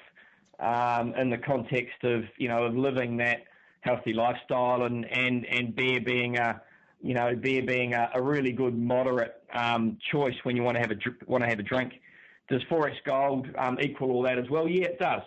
[0.61, 3.45] um, in the context of, you know, of living that
[3.81, 6.61] healthy lifestyle and, and, and beer being a,
[7.03, 10.81] you know, beer being a, a really good moderate um, choice when you want to
[10.81, 11.93] have a want to have a drink.
[12.49, 14.67] Does 4X Gold um, equal all that as well?
[14.67, 15.23] Yeah, it does.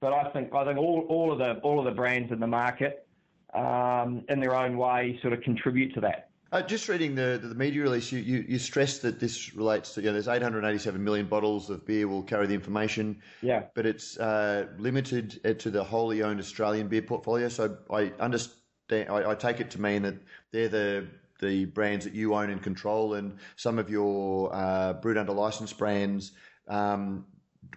[0.00, 2.46] But I think I think all, all of the all of the brands in the
[2.46, 3.06] market
[3.54, 6.30] um, in their own way sort of contribute to that.
[6.52, 10.00] Uh, just reading the, the media release, you, you, you stressed that this relates to,
[10.00, 13.22] you know, there's 887 million bottles of beer will carry the information.
[13.40, 13.64] Yeah.
[13.74, 17.48] But it's uh, limited to the wholly owned Australian beer portfolio.
[17.48, 18.56] So I understand,
[18.90, 20.16] I, I, take it to mean that
[20.50, 21.06] they're the,
[21.40, 25.72] the brands that you own and control, and some of your uh, brewed under license
[25.72, 26.32] brands
[26.66, 27.26] um,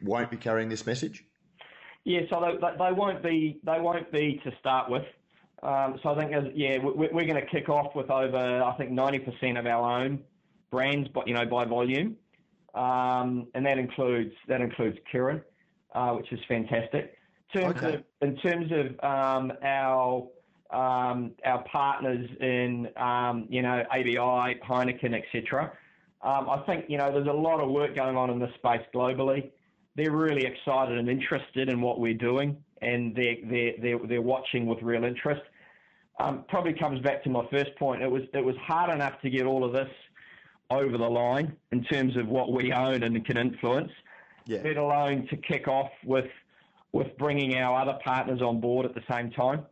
[0.02, 1.24] won't be carrying this message.
[2.06, 3.60] Yeah, so they, they won't be.
[3.64, 5.06] They won't be to start with.
[5.62, 8.76] Um, so I think, as, yeah, we're, we're going to kick off with over, I
[8.78, 10.20] think, 90% of our own
[10.72, 12.18] brands, but you know, by volume,
[12.74, 15.42] um, and that includes that includes Kirin,
[15.94, 17.16] uh, which is fantastic.
[17.54, 17.96] In terms okay.
[17.96, 20.28] of, in terms of um, our
[20.72, 25.72] um, our partners in um, you know ABI, Heineken, etc.
[26.24, 28.82] Um, I think you know there's a lot of work going on in this space
[28.94, 29.52] globally.
[29.96, 34.66] They're really excited and interested in what we're doing, and they're they're they're, they're watching
[34.66, 35.42] with real interest
[36.20, 38.02] um, probably comes back to my first point.
[38.02, 39.90] It was it was hard enough to get all of this
[40.70, 43.92] over the line in terms of what we own and can influence,
[44.46, 44.62] yeah.
[44.64, 46.30] let alone to kick off with
[46.92, 49.66] with bringing our other partners on board at the same time.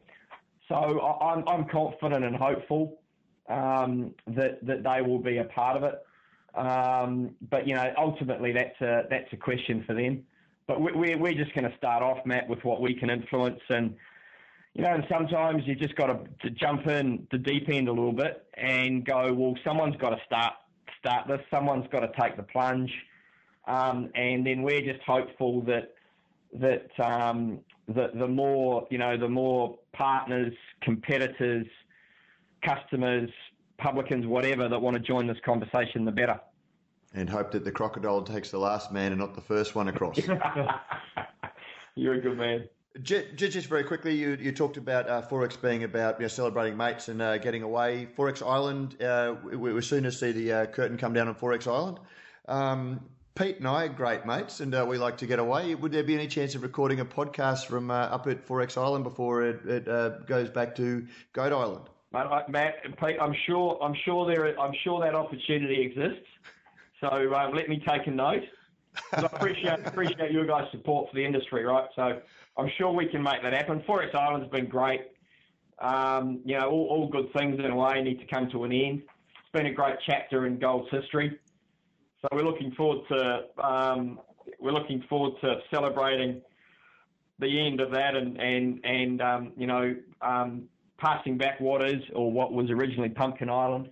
[0.68, 3.00] So I'm I'm confident and hopeful
[3.48, 6.02] um, that that they will be a part of it.
[6.56, 10.24] Um, but you know, ultimately that's a that's a question for them.
[10.68, 13.62] But we're we're just going to start off, Matt, with what we can influence.
[13.70, 13.96] And
[14.74, 16.08] you know, and sometimes you just got
[16.42, 20.20] to, jump in the deep end a little bit and go, well, someone's got to
[20.26, 20.54] start
[21.00, 22.92] start this, someone's got to take the plunge,
[23.68, 25.94] um, and then we're just hopeful that
[26.54, 31.68] that um, the the more you know, the more partners, competitors,
[32.64, 33.30] customers,
[33.82, 36.40] publicans, whatever that want to join this conversation, the better.
[37.14, 40.18] And hope that the crocodile takes the last man and not the first one across.
[41.96, 42.70] You're a good man.
[43.02, 47.08] Just very quickly, you, you talked about uh, 4X being about you know, celebrating mates
[47.08, 48.08] and uh, getting away.
[48.18, 51.68] 4X Island, uh, we, we're soon to see the uh, curtain come down on 4X
[51.68, 52.00] Island.
[52.48, 53.02] Um,
[53.36, 55.74] Pete and I are great mates, and uh, we like to get away.
[55.74, 59.06] Would there be any chance of recording a podcast from uh, up at 4X Island
[59.06, 61.88] before it, it goes back to Goat Island?
[62.12, 66.28] Matt, Pete, I'm sure, I'm sure there, I'm sure that opportunity exists.
[67.00, 68.44] So um, let me take a note.
[69.14, 71.88] I appreciate appreciate your guys' support for the industry, right?
[71.96, 72.20] So
[72.58, 73.82] I'm sure we can make that happen.
[73.88, 75.02] 4X Island's been great.
[75.80, 78.72] Um, you know, all, all, good things in a way need to come to an
[78.72, 79.02] end.
[79.02, 81.40] It's been a great chapter in Gold's history.
[82.22, 84.20] So we're looking forward to um,
[84.60, 86.42] we're looking forward to celebrating
[87.40, 90.66] the end of that and and and um, you know um,
[91.02, 93.90] passing back what is or what was originally Pumpkin Island.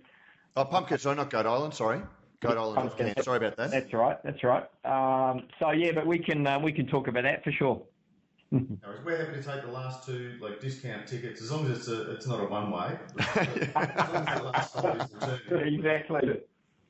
[0.56, 1.74] Oh, Pumpkin, sorry, not Goat Island.
[1.74, 2.00] Sorry.
[2.40, 2.90] Goat Island.
[2.90, 3.70] Pumpkin, Sorry about that.
[3.70, 4.16] That's right.
[4.22, 4.64] That's right.
[4.84, 7.82] Um, so yeah, but we can uh, we can talk about that for sure.
[8.50, 12.12] we're happy to take the last two like discount tickets as long as it's a,
[12.12, 12.98] it's not a one way.
[13.36, 15.10] as long as the last stop
[15.50, 16.40] is Exactly.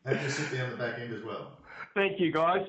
[0.07, 1.59] Happy to sit there on the back end as well.
[1.95, 2.67] Thank you, guys.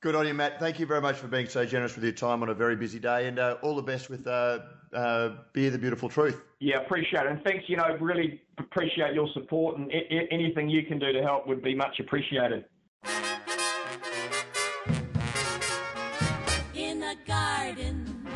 [0.00, 0.58] Good on you, Matt.
[0.58, 2.98] Thank you very much for being so generous with your time on a very busy
[2.98, 4.58] day, and uh, all the best with uh,
[4.94, 6.42] uh, Beer the Beautiful Truth.
[6.60, 7.32] Yeah, appreciate it.
[7.32, 11.12] And thanks, you know, really appreciate your support, and I- I- anything you can do
[11.12, 12.64] to help would be much appreciated.
[16.74, 18.26] In a garden,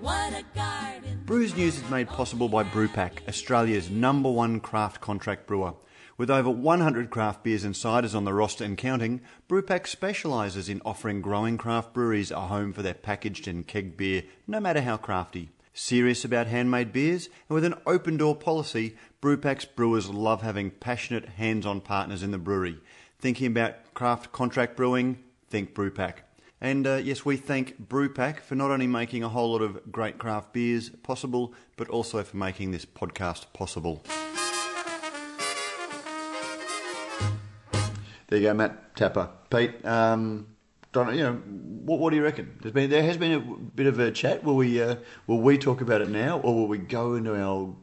[0.00, 1.22] what a garden.
[1.24, 5.74] Brews News is made possible by Brewpack, Australia's number one craft contract brewer.
[6.18, 10.82] With over 100 craft beers and ciders on the roster and counting, Brewpack specialises in
[10.84, 14.96] offering growing craft breweries a home for their packaged and keg beer, no matter how
[14.98, 15.50] crafty.
[15.74, 21.30] Serious about handmade beers, and with an open door policy, Brewpack's brewers love having passionate,
[21.30, 22.78] hands on partners in the brewery.
[23.18, 25.18] Thinking about craft contract brewing?
[25.48, 26.24] Think Brewpack.
[26.60, 30.18] And uh, yes, we thank Brewpack for not only making a whole lot of great
[30.18, 34.04] craft beers possible, but also for making this podcast possible.
[38.28, 39.28] There you go, Matt Tapper.
[39.50, 40.46] Pete, um,
[40.92, 42.58] don't, you know, what, what do you reckon?
[42.60, 44.44] There's been there has been a bit of a chat.
[44.44, 47.74] Will we uh, will we talk about it now, or will we go into our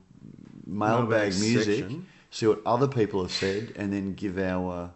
[0.65, 2.07] mailbag Mailbag music, section.
[2.29, 4.89] see what other people have said, and then give our uh,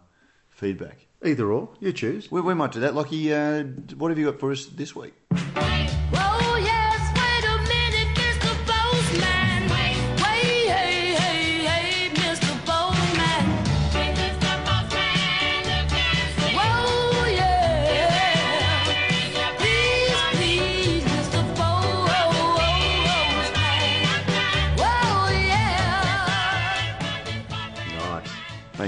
[0.50, 1.06] feedback?
[1.24, 2.30] Either or, you choose.
[2.30, 2.94] We, we might do that.
[2.94, 3.64] Lockie, uh,
[3.96, 5.14] what have you got for us this week?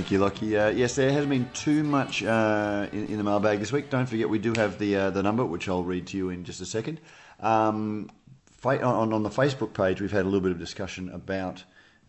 [0.06, 0.56] Thank you, Lockie.
[0.56, 3.90] Uh, yes, there hasn't been too much uh, in, in the mailbag this week.
[3.90, 6.44] Don't forget, we do have the uh, the number, which I'll read to you in
[6.44, 7.00] just a second.
[7.40, 8.08] Um,
[8.64, 11.64] on, on the Facebook page, we've had a little bit of discussion about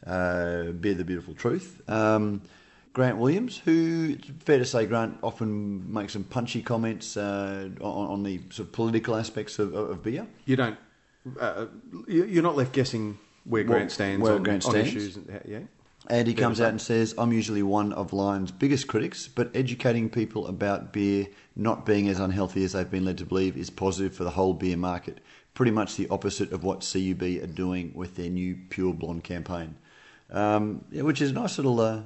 [0.05, 1.81] uh, Beer the Beautiful Truth.
[1.89, 2.43] Um,
[2.93, 8.21] Grant Williams, who, fair to say, Grant often makes some punchy comments uh, on, on
[8.23, 10.27] the sort of political aspects of, of beer.
[10.45, 10.77] You don't.
[11.39, 11.65] Uh,
[12.07, 14.89] you- you're not left guessing where Grant stands where on, Grant on stands.
[14.89, 15.15] issues.
[15.17, 15.59] and- Yeah.
[16.09, 19.51] And he Fair comes out and says, I'm usually one of Lion's biggest critics, but
[19.53, 23.69] educating people about beer not being as unhealthy as they've been led to believe is
[23.69, 25.19] positive for the whole beer market.
[25.53, 29.75] Pretty much the opposite of what CUB are doing with their new Pure Blonde campaign.
[30.29, 32.01] Um, yeah, which is a nice little uh,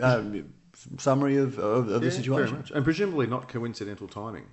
[0.00, 0.22] uh,
[0.98, 2.64] summary of, of, of the situation.
[2.74, 4.46] And presumably not coincidental timing.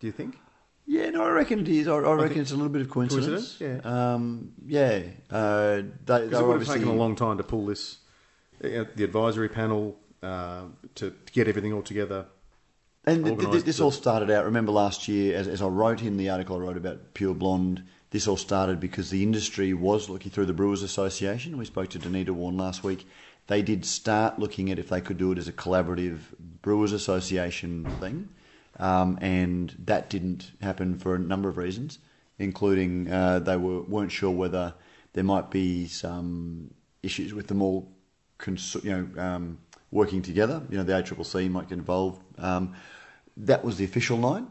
[0.00, 0.38] Do you think?
[0.86, 1.88] Yeah, no, I reckon it is.
[1.88, 3.56] I, I reckon it's a little bit of coincidence.
[3.56, 3.86] Coincidence?
[3.86, 5.00] Um, yeah.
[5.30, 7.64] Uh, they, Because they it were would have obviously taken a long time to pull
[7.66, 7.98] this,
[8.62, 10.62] uh, the advisory panel, uh,
[10.96, 12.26] to, to get everything all together.
[13.06, 14.44] And th- th- organised this the- all started out.
[14.44, 17.82] Remember last year, as, as I wrote in the article I wrote about Pure Blonde,
[18.10, 21.56] this all started because the industry was looking through the Brewers Association.
[21.58, 23.06] We spoke to Denita Wawn last week.
[23.46, 26.18] They did start looking at if they could do it as a collaborative
[26.62, 28.28] Brewers Association thing,
[28.78, 31.98] um, and that didn't happen for a number of reasons,
[32.38, 34.74] including uh, they were weren't sure whether
[35.12, 37.92] there might be some issues with them all,
[38.38, 39.58] cons- you know, um,
[39.90, 40.62] working together.
[40.70, 42.20] You know, the ACCC might get involved.
[42.38, 42.74] Um,
[43.36, 44.48] that was the official line.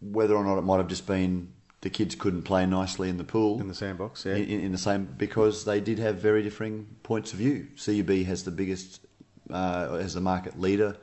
[0.00, 3.24] Whether or not it might have just been the kids couldn't play nicely in the
[3.24, 4.34] pool In the sandbox, yeah.
[4.34, 7.68] in, in the same because they did have very differing points of view.
[7.84, 9.00] CUB has the biggest,
[9.50, 10.96] uh, as the market leader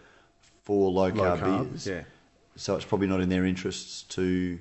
[0.63, 1.87] for low, carb, beers.
[1.87, 2.03] yeah.
[2.55, 4.57] So it's probably not in their interests to,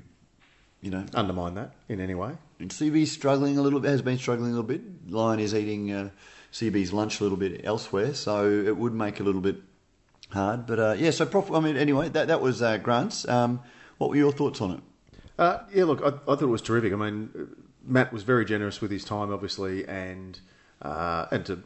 [0.83, 2.33] you know, Undermine that in any way.
[2.59, 5.11] and CB's struggling a little bit, has been struggling a little bit.
[5.11, 6.11] Lion is eating uh,
[6.52, 9.57] CB's lunch a little bit elsewhere, so it would make it a little bit
[10.30, 10.66] hard.
[10.66, 13.26] But uh, yeah, so prof- I mean, anyway, that that was uh, Grant's.
[13.28, 13.61] Um,
[13.98, 14.80] what were your thoughts on it?
[15.38, 16.92] Uh, yeah, look, I, I thought it was terrific.
[16.92, 17.30] I mean,
[17.85, 20.38] Matt was very generous with his time, obviously, and
[20.83, 21.62] uh, and to,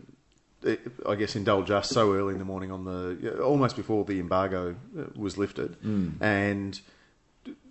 [1.06, 4.74] I guess, indulge us so early in the morning on the almost before the embargo
[4.98, 5.76] uh, was lifted,
[6.20, 6.80] and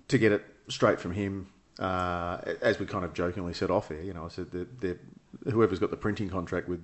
[0.08, 1.48] to get it straight from him,
[1.80, 5.00] uh, as we kind of jokingly said off here, You know, I said that
[5.52, 6.82] whoever's got the printing contract with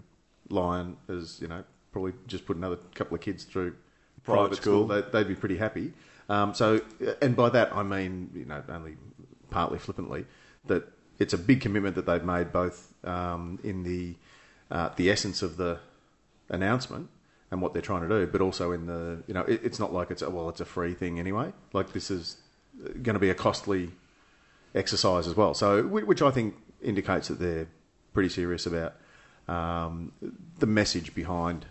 [0.50, 3.76] Lion is, you know, probably just put another couple of kids through
[4.24, 4.88] Private private, school.
[4.88, 5.02] school.
[5.02, 5.94] They, they'd be pretty happy.
[6.30, 6.82] Um, so,
[7.22, 8.96] and by that I mean, you know, only
[9.50, 10.26] partly flippantly,
[10.66, 10.88] that
[11.20, 14.16] it's a big commitment that they've made, both um, in the
[14.72, 15.80] uh, the essence of the
[16.50, 17.10] announcement
[17.52, 19.94] and what they're trying to do, but also in the, you know, it, it's not
[19.94, 21.54] like it's a, well, it's a free thing anyway.
[21.72, 22.38] Like this is
[22.84, 23.92] going to be a costly
[24.76, 25.54] exercise as well.
[25.54, 27.68] So, which I think indicates that they're
[28.14, 28.96] pretty serious about
[29.48, 30.12] um,
[30.60, 31.66] the message behind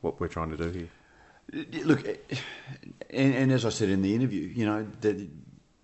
[0.00, 0.88] what we're trying to do here.
[1.84, 2.06] Look,
[3.10, 5.28] and, and as I said in the interview, you know, that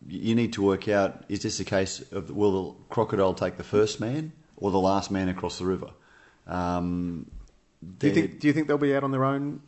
[0.08, 3.64] you need to work out: is this a case of will the crocodile take the
[3.64, 5.90] first man or the last man across the river?
[6.46, 7.30] Um,
[7.98, 8.40] Do you think?
[8.40, 9.60] Do you think they'll be out on their own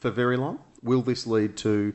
[0.00, 0.58] for very long?
[0.84, 1.94] will this lead to,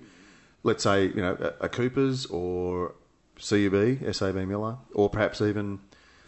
[0.64, 2.96] let's say, you know, a, a Coopers or
[3.38, 5.80] CUB, SAB Miller, or perhaps even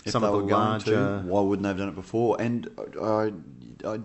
[0.05, 0.91] If some of the larger.
[0.91, 2.39] to, why wouldn't they have done it before?
[2.39, 2.69] And
[3.01, 3.33] I,
[3.85, 3.99] I,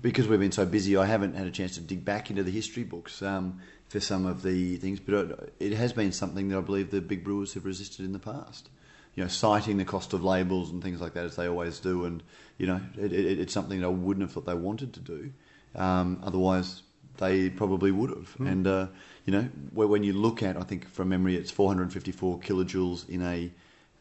[0.00, 2.50] because we've been so busy, I haven't had a chance to dig back into the
[2.50, 4.98] history books um, for some of the things.
[4.98, 8.12] But it, it has been something that I believe the big brewers have resisted in
[8.12, 8.70] the past.
[9.14, 12.04] You know, citing the cost of labels and things like that as they always do,
[12.04, 12.22] and
[12.60, 15.32] you know, it, it, it's something that I wouldn't have thought they wanted to do.
[15.74, 16.82] Um, otherwise,
[17.16, 18.36] they probably would have.
[18.38, 18.88] And uh,
[19.24, 23.22] you know, where, when you look at, I think from memory, it's 454 kilojoules in
[23.22, 23.50] a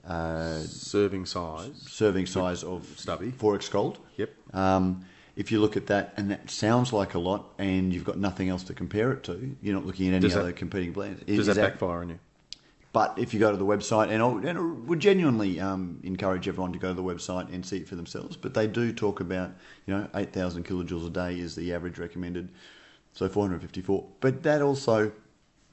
[0.05, 1.72] uh, serving size.
[1.88, 3.32] serving size of Stubby.
[3.32, 3.99] 4X Gold.
[4.18, 4.30] Yep.
[4.53, 5.05] Um,
[5.38, 8.49] if you look at that, and that sounds like a lot, and you've got nothing
[8.49, 11.24] else to compare it to, you're not looking at any Does that- other competing brands.
[11.24, 12.20] Does Is that backfire on you?
[12.91, 16.73] But if you go to the website, and I, and would genuinely um, encourage everyone
[16.73, 19.51] to go to the website and see it for themselves, but they do talk about,
[19.85, 22.49] you know, 8,000 kilojoules a day is the average recommended,
[23.13, 24.05] so 454.
[24.19, 25.11] But that also,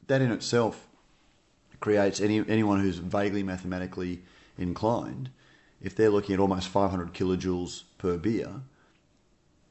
[0.08, 0.88] that in itself
[1.80, 4.22] creates any anyone who's vaguely mathematically
[4.58, 5.30] inclined,
[5.82, 8.60] if they're looking at almost 500 kilojoules per beer,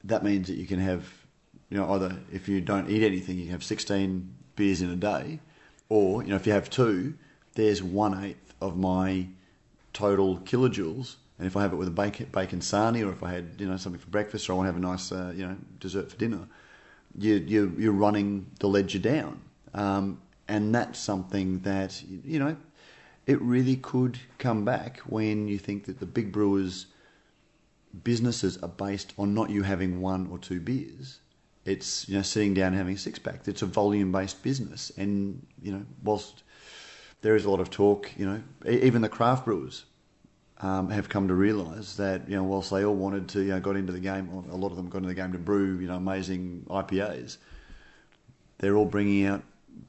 [0.04, 1.26] that means that you can have,
[1.70, 4.96] you know, either if you don't eat anything, you can have 16 beers in a
[4.96, 5.40] day,
[5.90, 7.16] or you know, if you have two,
[7.56, 9.28] there's one eighth of my
[9.94, 11.16] total kilojoules.
[11.38, 13.68] And if I have it with a bacon, bacon sarnie, or if I had you
[13.68, 16.12] know something for breakfast, or I want to have a nice uh, you know dessert
[16.12, 16.48] for dinner,
[17.18, 19.42] you, you you're running the ledger down,
[19.74, 22.56] um, and that's something that you know
[23.26, 26.86] it really could come back when you think that the big brewers
[28.04, 31.20] businesses are based on not you having one or two beers.
[31.66, 33.48] It's you know sitting down and having a six pack.
[33.48, 36.44] It's a volume based business, and you know whilst
[37.26, 39.86] there is a lot of talk, you know even the craft brewers
[40.60, 43.60] um, have come to realise that you know whilst they all wanted to you know
[43.60, 45.88] got into the game, a lot of them got into the game to brew you
[45.88, 47.38] know amazing IPAs.
[48.60, 49.42] They're all bringing out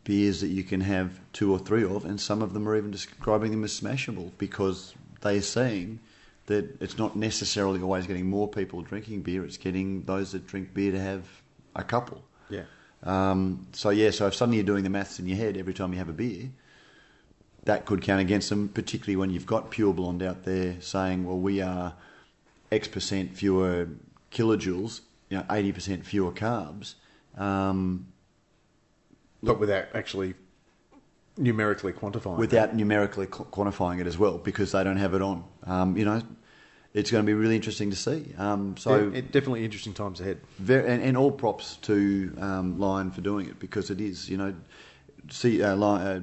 [0.05, 2.91] beers that you can have two or three of, and some of them are even
[2.91, 6.01] describing them as smashable because they're seeing
[6.47, 10.73] that it's not necessarily always getting more people drinking beer; it's getting those that drink
[10.73, 11.27] beer to have
[11.75, 12.25] a couple.
[12.49, 12.65] Yeah.
[13.03, 15.93] Um, so yeah, so if suddenly you're doing the maths in your head every time
[15.93, 16.49] you have a beer,
[17.67, 21.39] that could count against them, particularly when you've got Pure Blonde out there saying, "Well,
[21.39, 21.95] we are
[22.73, 23.89] X percent fewer
[24.33, 26.95] kilojoules, you know, eighty percent fewer carbs."
[27.37, 28.07] Um,
[29.43, 30.35] But without actually
[31.37, 32.39] numerically quantifying.
[32.39, 35.45] without numerically qu- quantifying it as well, because they don't have it on.
[35.65, 36.23] Um, you know,
[36.95, 38.33] it's going to be really interesting to see.
[38.39, 40.41] Um, so Yeah, definitely interesting times ahead.
[40.59, 44.39] Very, and, and all props to um, Lion for doing it because it is, you
[44.39, 44.55] know,
[45.29, 46.21] see, uh, Lion, uh,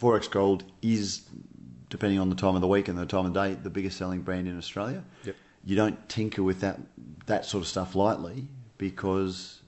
[0.00, 1.22] 4X Gold is,
[1.88, 4.22] depending on the time of the week and the time of day, the biggest selling
[4.22, 5.04] brand in Australia.
[5.24, 5.36] Yep.
[5.64, 6.80] You don't tinker with that
[7.26, 9.60] that sort of stuff lightly because,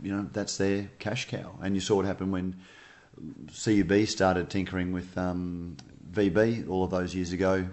[0.00, 1.58] you know, that's their cash cow.
[1.60, 2.56] And you saw what happened when
[3.48, 5.76] CUB started tinkering with um,
[6.12, 7.66] VB all of those years ago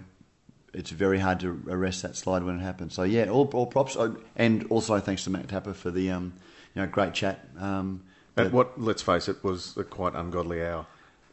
[0.74, 2.94] it's very hard to arrest that slide when it happens.
[2.94, 6.34] So yeah, all, all props, Oh, and also thanks to Matt Tapper for the um,
[6.74, 7.46] you know great chat.
[7.58, 8.04] Um,
[8.36, 10.86] At what, let's face it, was a quite ungodly hour.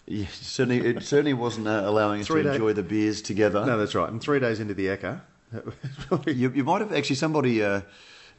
[0.08, 3.66] Yeah, certainly it certainly wasn't uh, allowing us Three to day- enjoy the beers together.
[3.66, 4.10] No, that's right.
[4.10, 5.22] And three days into the Ekka,
[6.28, 7.64] you, you might have actually somebody.
[7.64, 7.82] Uh,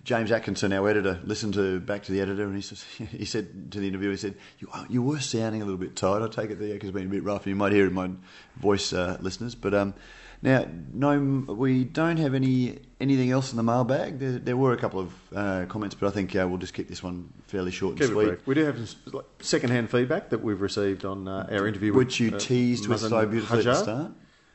[0.05, 3.73] James Atkinson, our editor, listened to back to the editor, and he says, he said
[3.73, 6.23] to the interviewer, he said, "You, you were sounding a little bit tired.
[6.23, 8.11] I take it the Ekka's been a bit rough, you might hear it in my
[8.57, 9.57] voice, uh, listeners.
[9.57, 9.95] But um,
[10.43, 11.19] now, no,
[11.49, 14.19] we don't have any anything else in the mailbag.
[14.19, 16.89] There, there were a couple of uh, comments, but I think uh, we'll just keep
[16.89, 18.27] this one fairly short and keep it sweet.
[18.27, 18.47] brief.
[18.47, 22.21] We do have some second-hand feedback that we've received on uh, our interview with Which
[22.21, 24.13] you uh, teased with so beautifully at the start.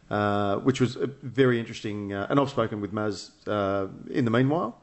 [0.09, 2.13] uh, which was very interesting.
[2.13, 4.79] Uh, and I've spoken with Maz uh, in the meanwhile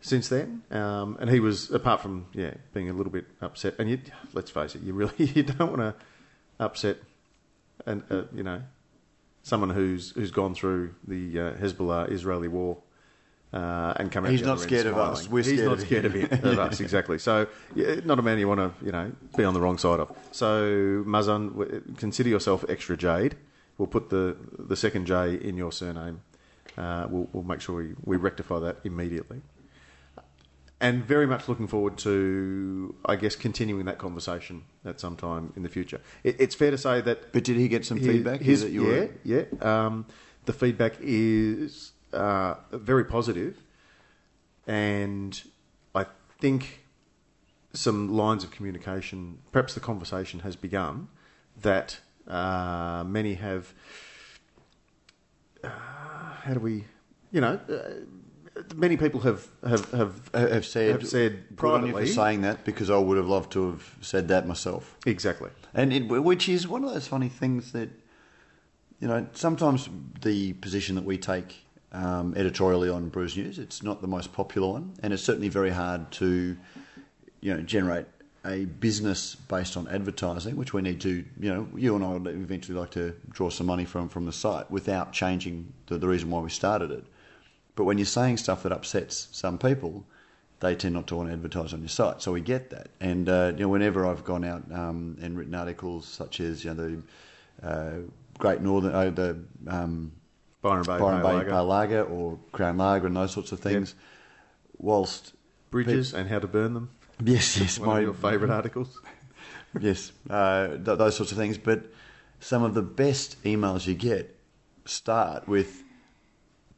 [0.00, 3.74] since then, um, and he was apart from yeah being a little bit upset.
[3.78, 3.98] And you,
[4.34, 5.94] let's face it, you really you don't want to
[6.60, 6.98] upset,
[7.86, 8.62] and uh, you know,
[9.44, 12.78] someone who's who's gone through the uh, Hezbollah Israeli war.
[13.52, 15.28] Uh, and come out He's not scared of us.
[15.28, 16.28] We're He's scared not of scared of, him.
[16.28, 17.20] him, of us, exactly.
[17.20, 20.00] So, yeah, not a man you want to, you know, be on the wrong side
[20.00, 20.10] of.
[20.32, 23.36] So, Mazan, consider yourself extra jade.
[23.78, 26.22] We'll put the the second J in your surname.
[26.76, 29.40] Uh, we'll, we'll make sure we, we rectify that immediately.
[30.84, 35.62] And very much looking forward to, I guess, continuing that conversation at some time in
[35.62, 36.00] the future.
[36.22, 38.40] It, it's fair to say that But did he get some his- feedback?
[38.40, 39.86] his- that you were- yeah, yeah.
[39.86, 40.04] Um,
[40.44, 43.54] the feedback is uh, very positive,
[44.66, 45.42] and
[45.94, 46.04] I
[46.38, 46.62] think
[47.72, 51.08] some lines of communication, perhaps the conversation has begun
[51.62, 53.72] that uh, many have.
[55.62, 55.68] Uh,
[56.44, 56.84] how do we,
[57.32, 58.04] you know, uh,
[58.74, 62.06] many people have have have, have said, have said good on you privately.
[62.06, 64.96] for saying that because I would have loved to have said that myself.
[65.06, 65.50] exactly.
[65.74, 67.88] And it, which is one of those funny things that,
[69.00, 69.88] you know, sometimes
[70.20, 71.56] the position that we take
[71.92, 75.70] um, editorially on Brews News, it's not the most popular one, and it's certainly very
[75.70, 76.56] hard to,
[77.40, 78.06] you know, generate
[78.46, 82.26] a business based on advertising, which we need to, you know, you and I would
[82.28, 86.30] eventually like to draw some money from from the site without changing the, the reason
[86.30, 87.04] why we started it.
[87.76, 90.04] But when you're saying stuff that upsets some people,
[90.60, 92.22] they tend not to want to advertise on your site.
[92.22, 92.88] So we get that.
[93.00, 96.72] And uh, you know, whenever I've gone out um, and written articles such as you
[96.72, 97.02] know
[97.60, 97.92] the uh,
[98.38, 100.12] Great Northern, uh, the um,
[100.62, 103.94] Byron Bay, Byron Pale Bay Lager, Lager or Crown Lager and those sorts of things,
[104.78, 105.34] whilst
[105.70, 106.90] bridges, and how to burn them.
[107.24, 109.00] yes, yes, One of your favourite articles.
[109.80, 111.58] yes, uh, th- those sorts of things.
[111.58, 111.84] But
[112.40, 114.36] some of the best emails you get
[114.84, 115.83] start with,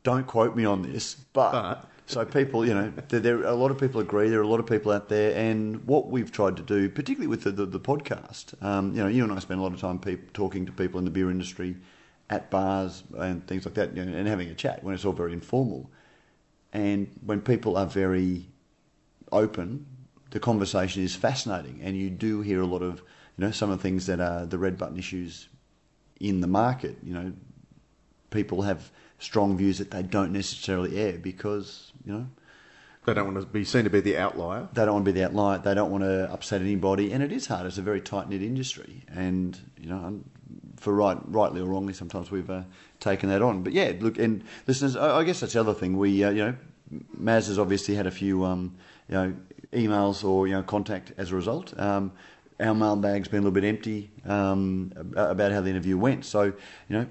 [0.07, 1.53] "Don't quote me on this," but.
[1.53, 4.29] But- so people, you know, there, there a lot of people agree.
[4.29, 7.27] There are a lot of people out there, and what we've tried to do, particularly
[7.27, 9.81] with the the, the podcast, um, you know, you and I spend a lot of
[9.81, 11.77] time peop talking to people in the beer industry,
[12.31, 15.13] at bars and things like that, you know, and having a chat when it's all
[15.13, 15.91] very informal,
[16.73, 18.47] and when people are very
[19.33, 19.85] open,
[20.31, 23.01] the conversation is fascinating, and you do hear a lot of
[23.37, 25.49] you know some of the things that are the red button issues
[26.21, 26.97] in the market.
[27.03, 27.33] You know,
[28.31, 32.27] people have strong views that they don't necessarily air because you know
[33.07, 34.69] They don't want to be seen to be the outlier.
[34.73, 35.59] they don't want to be the outlier.
[35.59, 37.67] They don't want to upset anybody, and it is hard.
[37.67, 40.21] It's a very tight knit industry, and you know,
[40.77, 42.63] for right, rightly or wrongly, sometimes we've uh,
[43.01, 43.63] taken that on.
[43.63, 45.97] But yeah, look, and listeners, I, I guess that's the other thing.
[45.97, 46.55] We, uh, you know,
[47.19, 48.75] Maz has obviously had a few, um,
[49.09, 49.35] you know,
[49.73, 51.79] emails or you know contact as a result.
[51.79, 52.13] Um,
[52.59, 56.25] our mailbag's been a little bit empty um, about how the interview went.
[56.25, 56.53] So, you
[56.89, 57.07] know,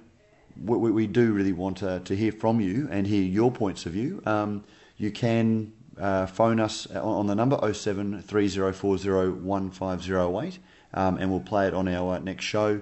[0.64, 3.93] we, we- do really want to, to hear from you and hear your points of
[3.93, 4.22] view.
[4.26, 4.64] Um,
[4.97, 10.60] you can uh, phone us on, on the number 07 3040 1508
[10.93, 12.82] um, and we'll play it on our uh, next show.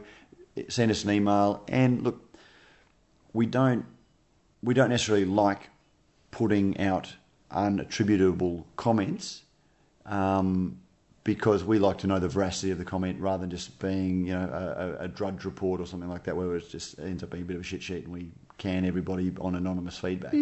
[0.69, 2.21] Send us an email and look,
[3.33, 3.85] we don't
[4.61, 5.69] we don't necessarily like
[6.31, 7.15] putting out
[7.51, 9.41] unattributable comments
[10.05, 10.79] um,
[11.23, 14.33] because we like to know the veracity of the comment rather than just being you
[14.33, 17.29] know a, a, a drudge report or something like that where it just ends up
[17.29, 20.33] being a bit of a shit sheet and we can everybody on anonymous feedback.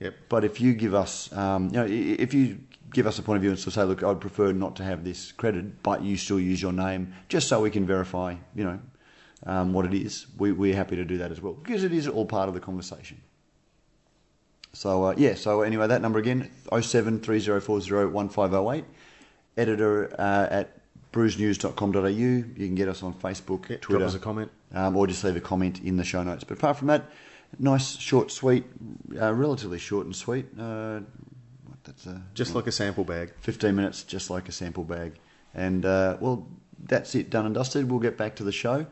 [0.00, 0.14] Yep.
[0.28, 2.58] But if you give us, um, you know, if you
[2.92, 5.04] give us a point of view and so say, look, I'd prefer not to have
[5.04, 8.80] this credited, but you still use your name, just so we can verify, you know,
[9.46, 12.08] um, what it is, we, we're happy to do that as well because it is
[12.08, 13.20] all part of the conversation.
[14.72, 18.84] So uh, yeah, so anyway, that number again, 07304011508,
[19.56, 20.78] editor uh, at
[21.12, 22.06] brewsnews.com.au.
[22.08, 24.50] You can get us on Facebook, Yeah, Twitter, drop us a comment.
[24.74, 26.44] um, or just leave a comment in the show notes.
[26.44, 27.04] But apart from that,
[27.58, 28.64] nice, short, sweet,
[29.20, 30.46] uh, relatively short and sweet.
[30.58, 31.00] Uh,
[31.66, 33.32] what, that's uh, Just like a sample bag.
[33.40, 35.14] 15 minutes, just like a sample bag.
[35.54, 36.46] And uh, well,
[36.84, 37.90] that's it, done and dusted.
[37.90, 38.86] We'll get back to the show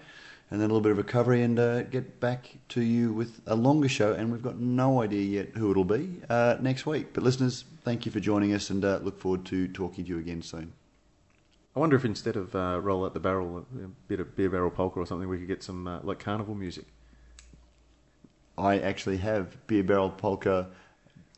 [0.51, 3.55] and then a little bit of recovery and uh, get back to you with a
[3.55, 4.13] longer show.
[4.13, 7.13] And we've got no idea yet who it'll be uh, next week.
[7.13, 10.19] But listeners, thank you for joining us and uh, look forward to talking to you
[10.19, 10.73] again soon.
[11.77, 14.71] I wonder if instead of uh, roll out the barrel, a bit of beer barrel
[14.71, 16.87] polka or something, we could get some uh, like carnival music.
[18.59, 20.67] I actually have Beer Barrel Polka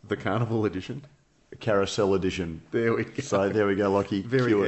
[0.09, 1.07] The carnival edition.
[1.61, 2.63] Carousel Edition.
[2.71, 3.23] There we go.
[3.23, 4.23] So there we go, Lockie.
[4.23, 4.65] Very Cue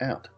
[0.00, 0.28] out.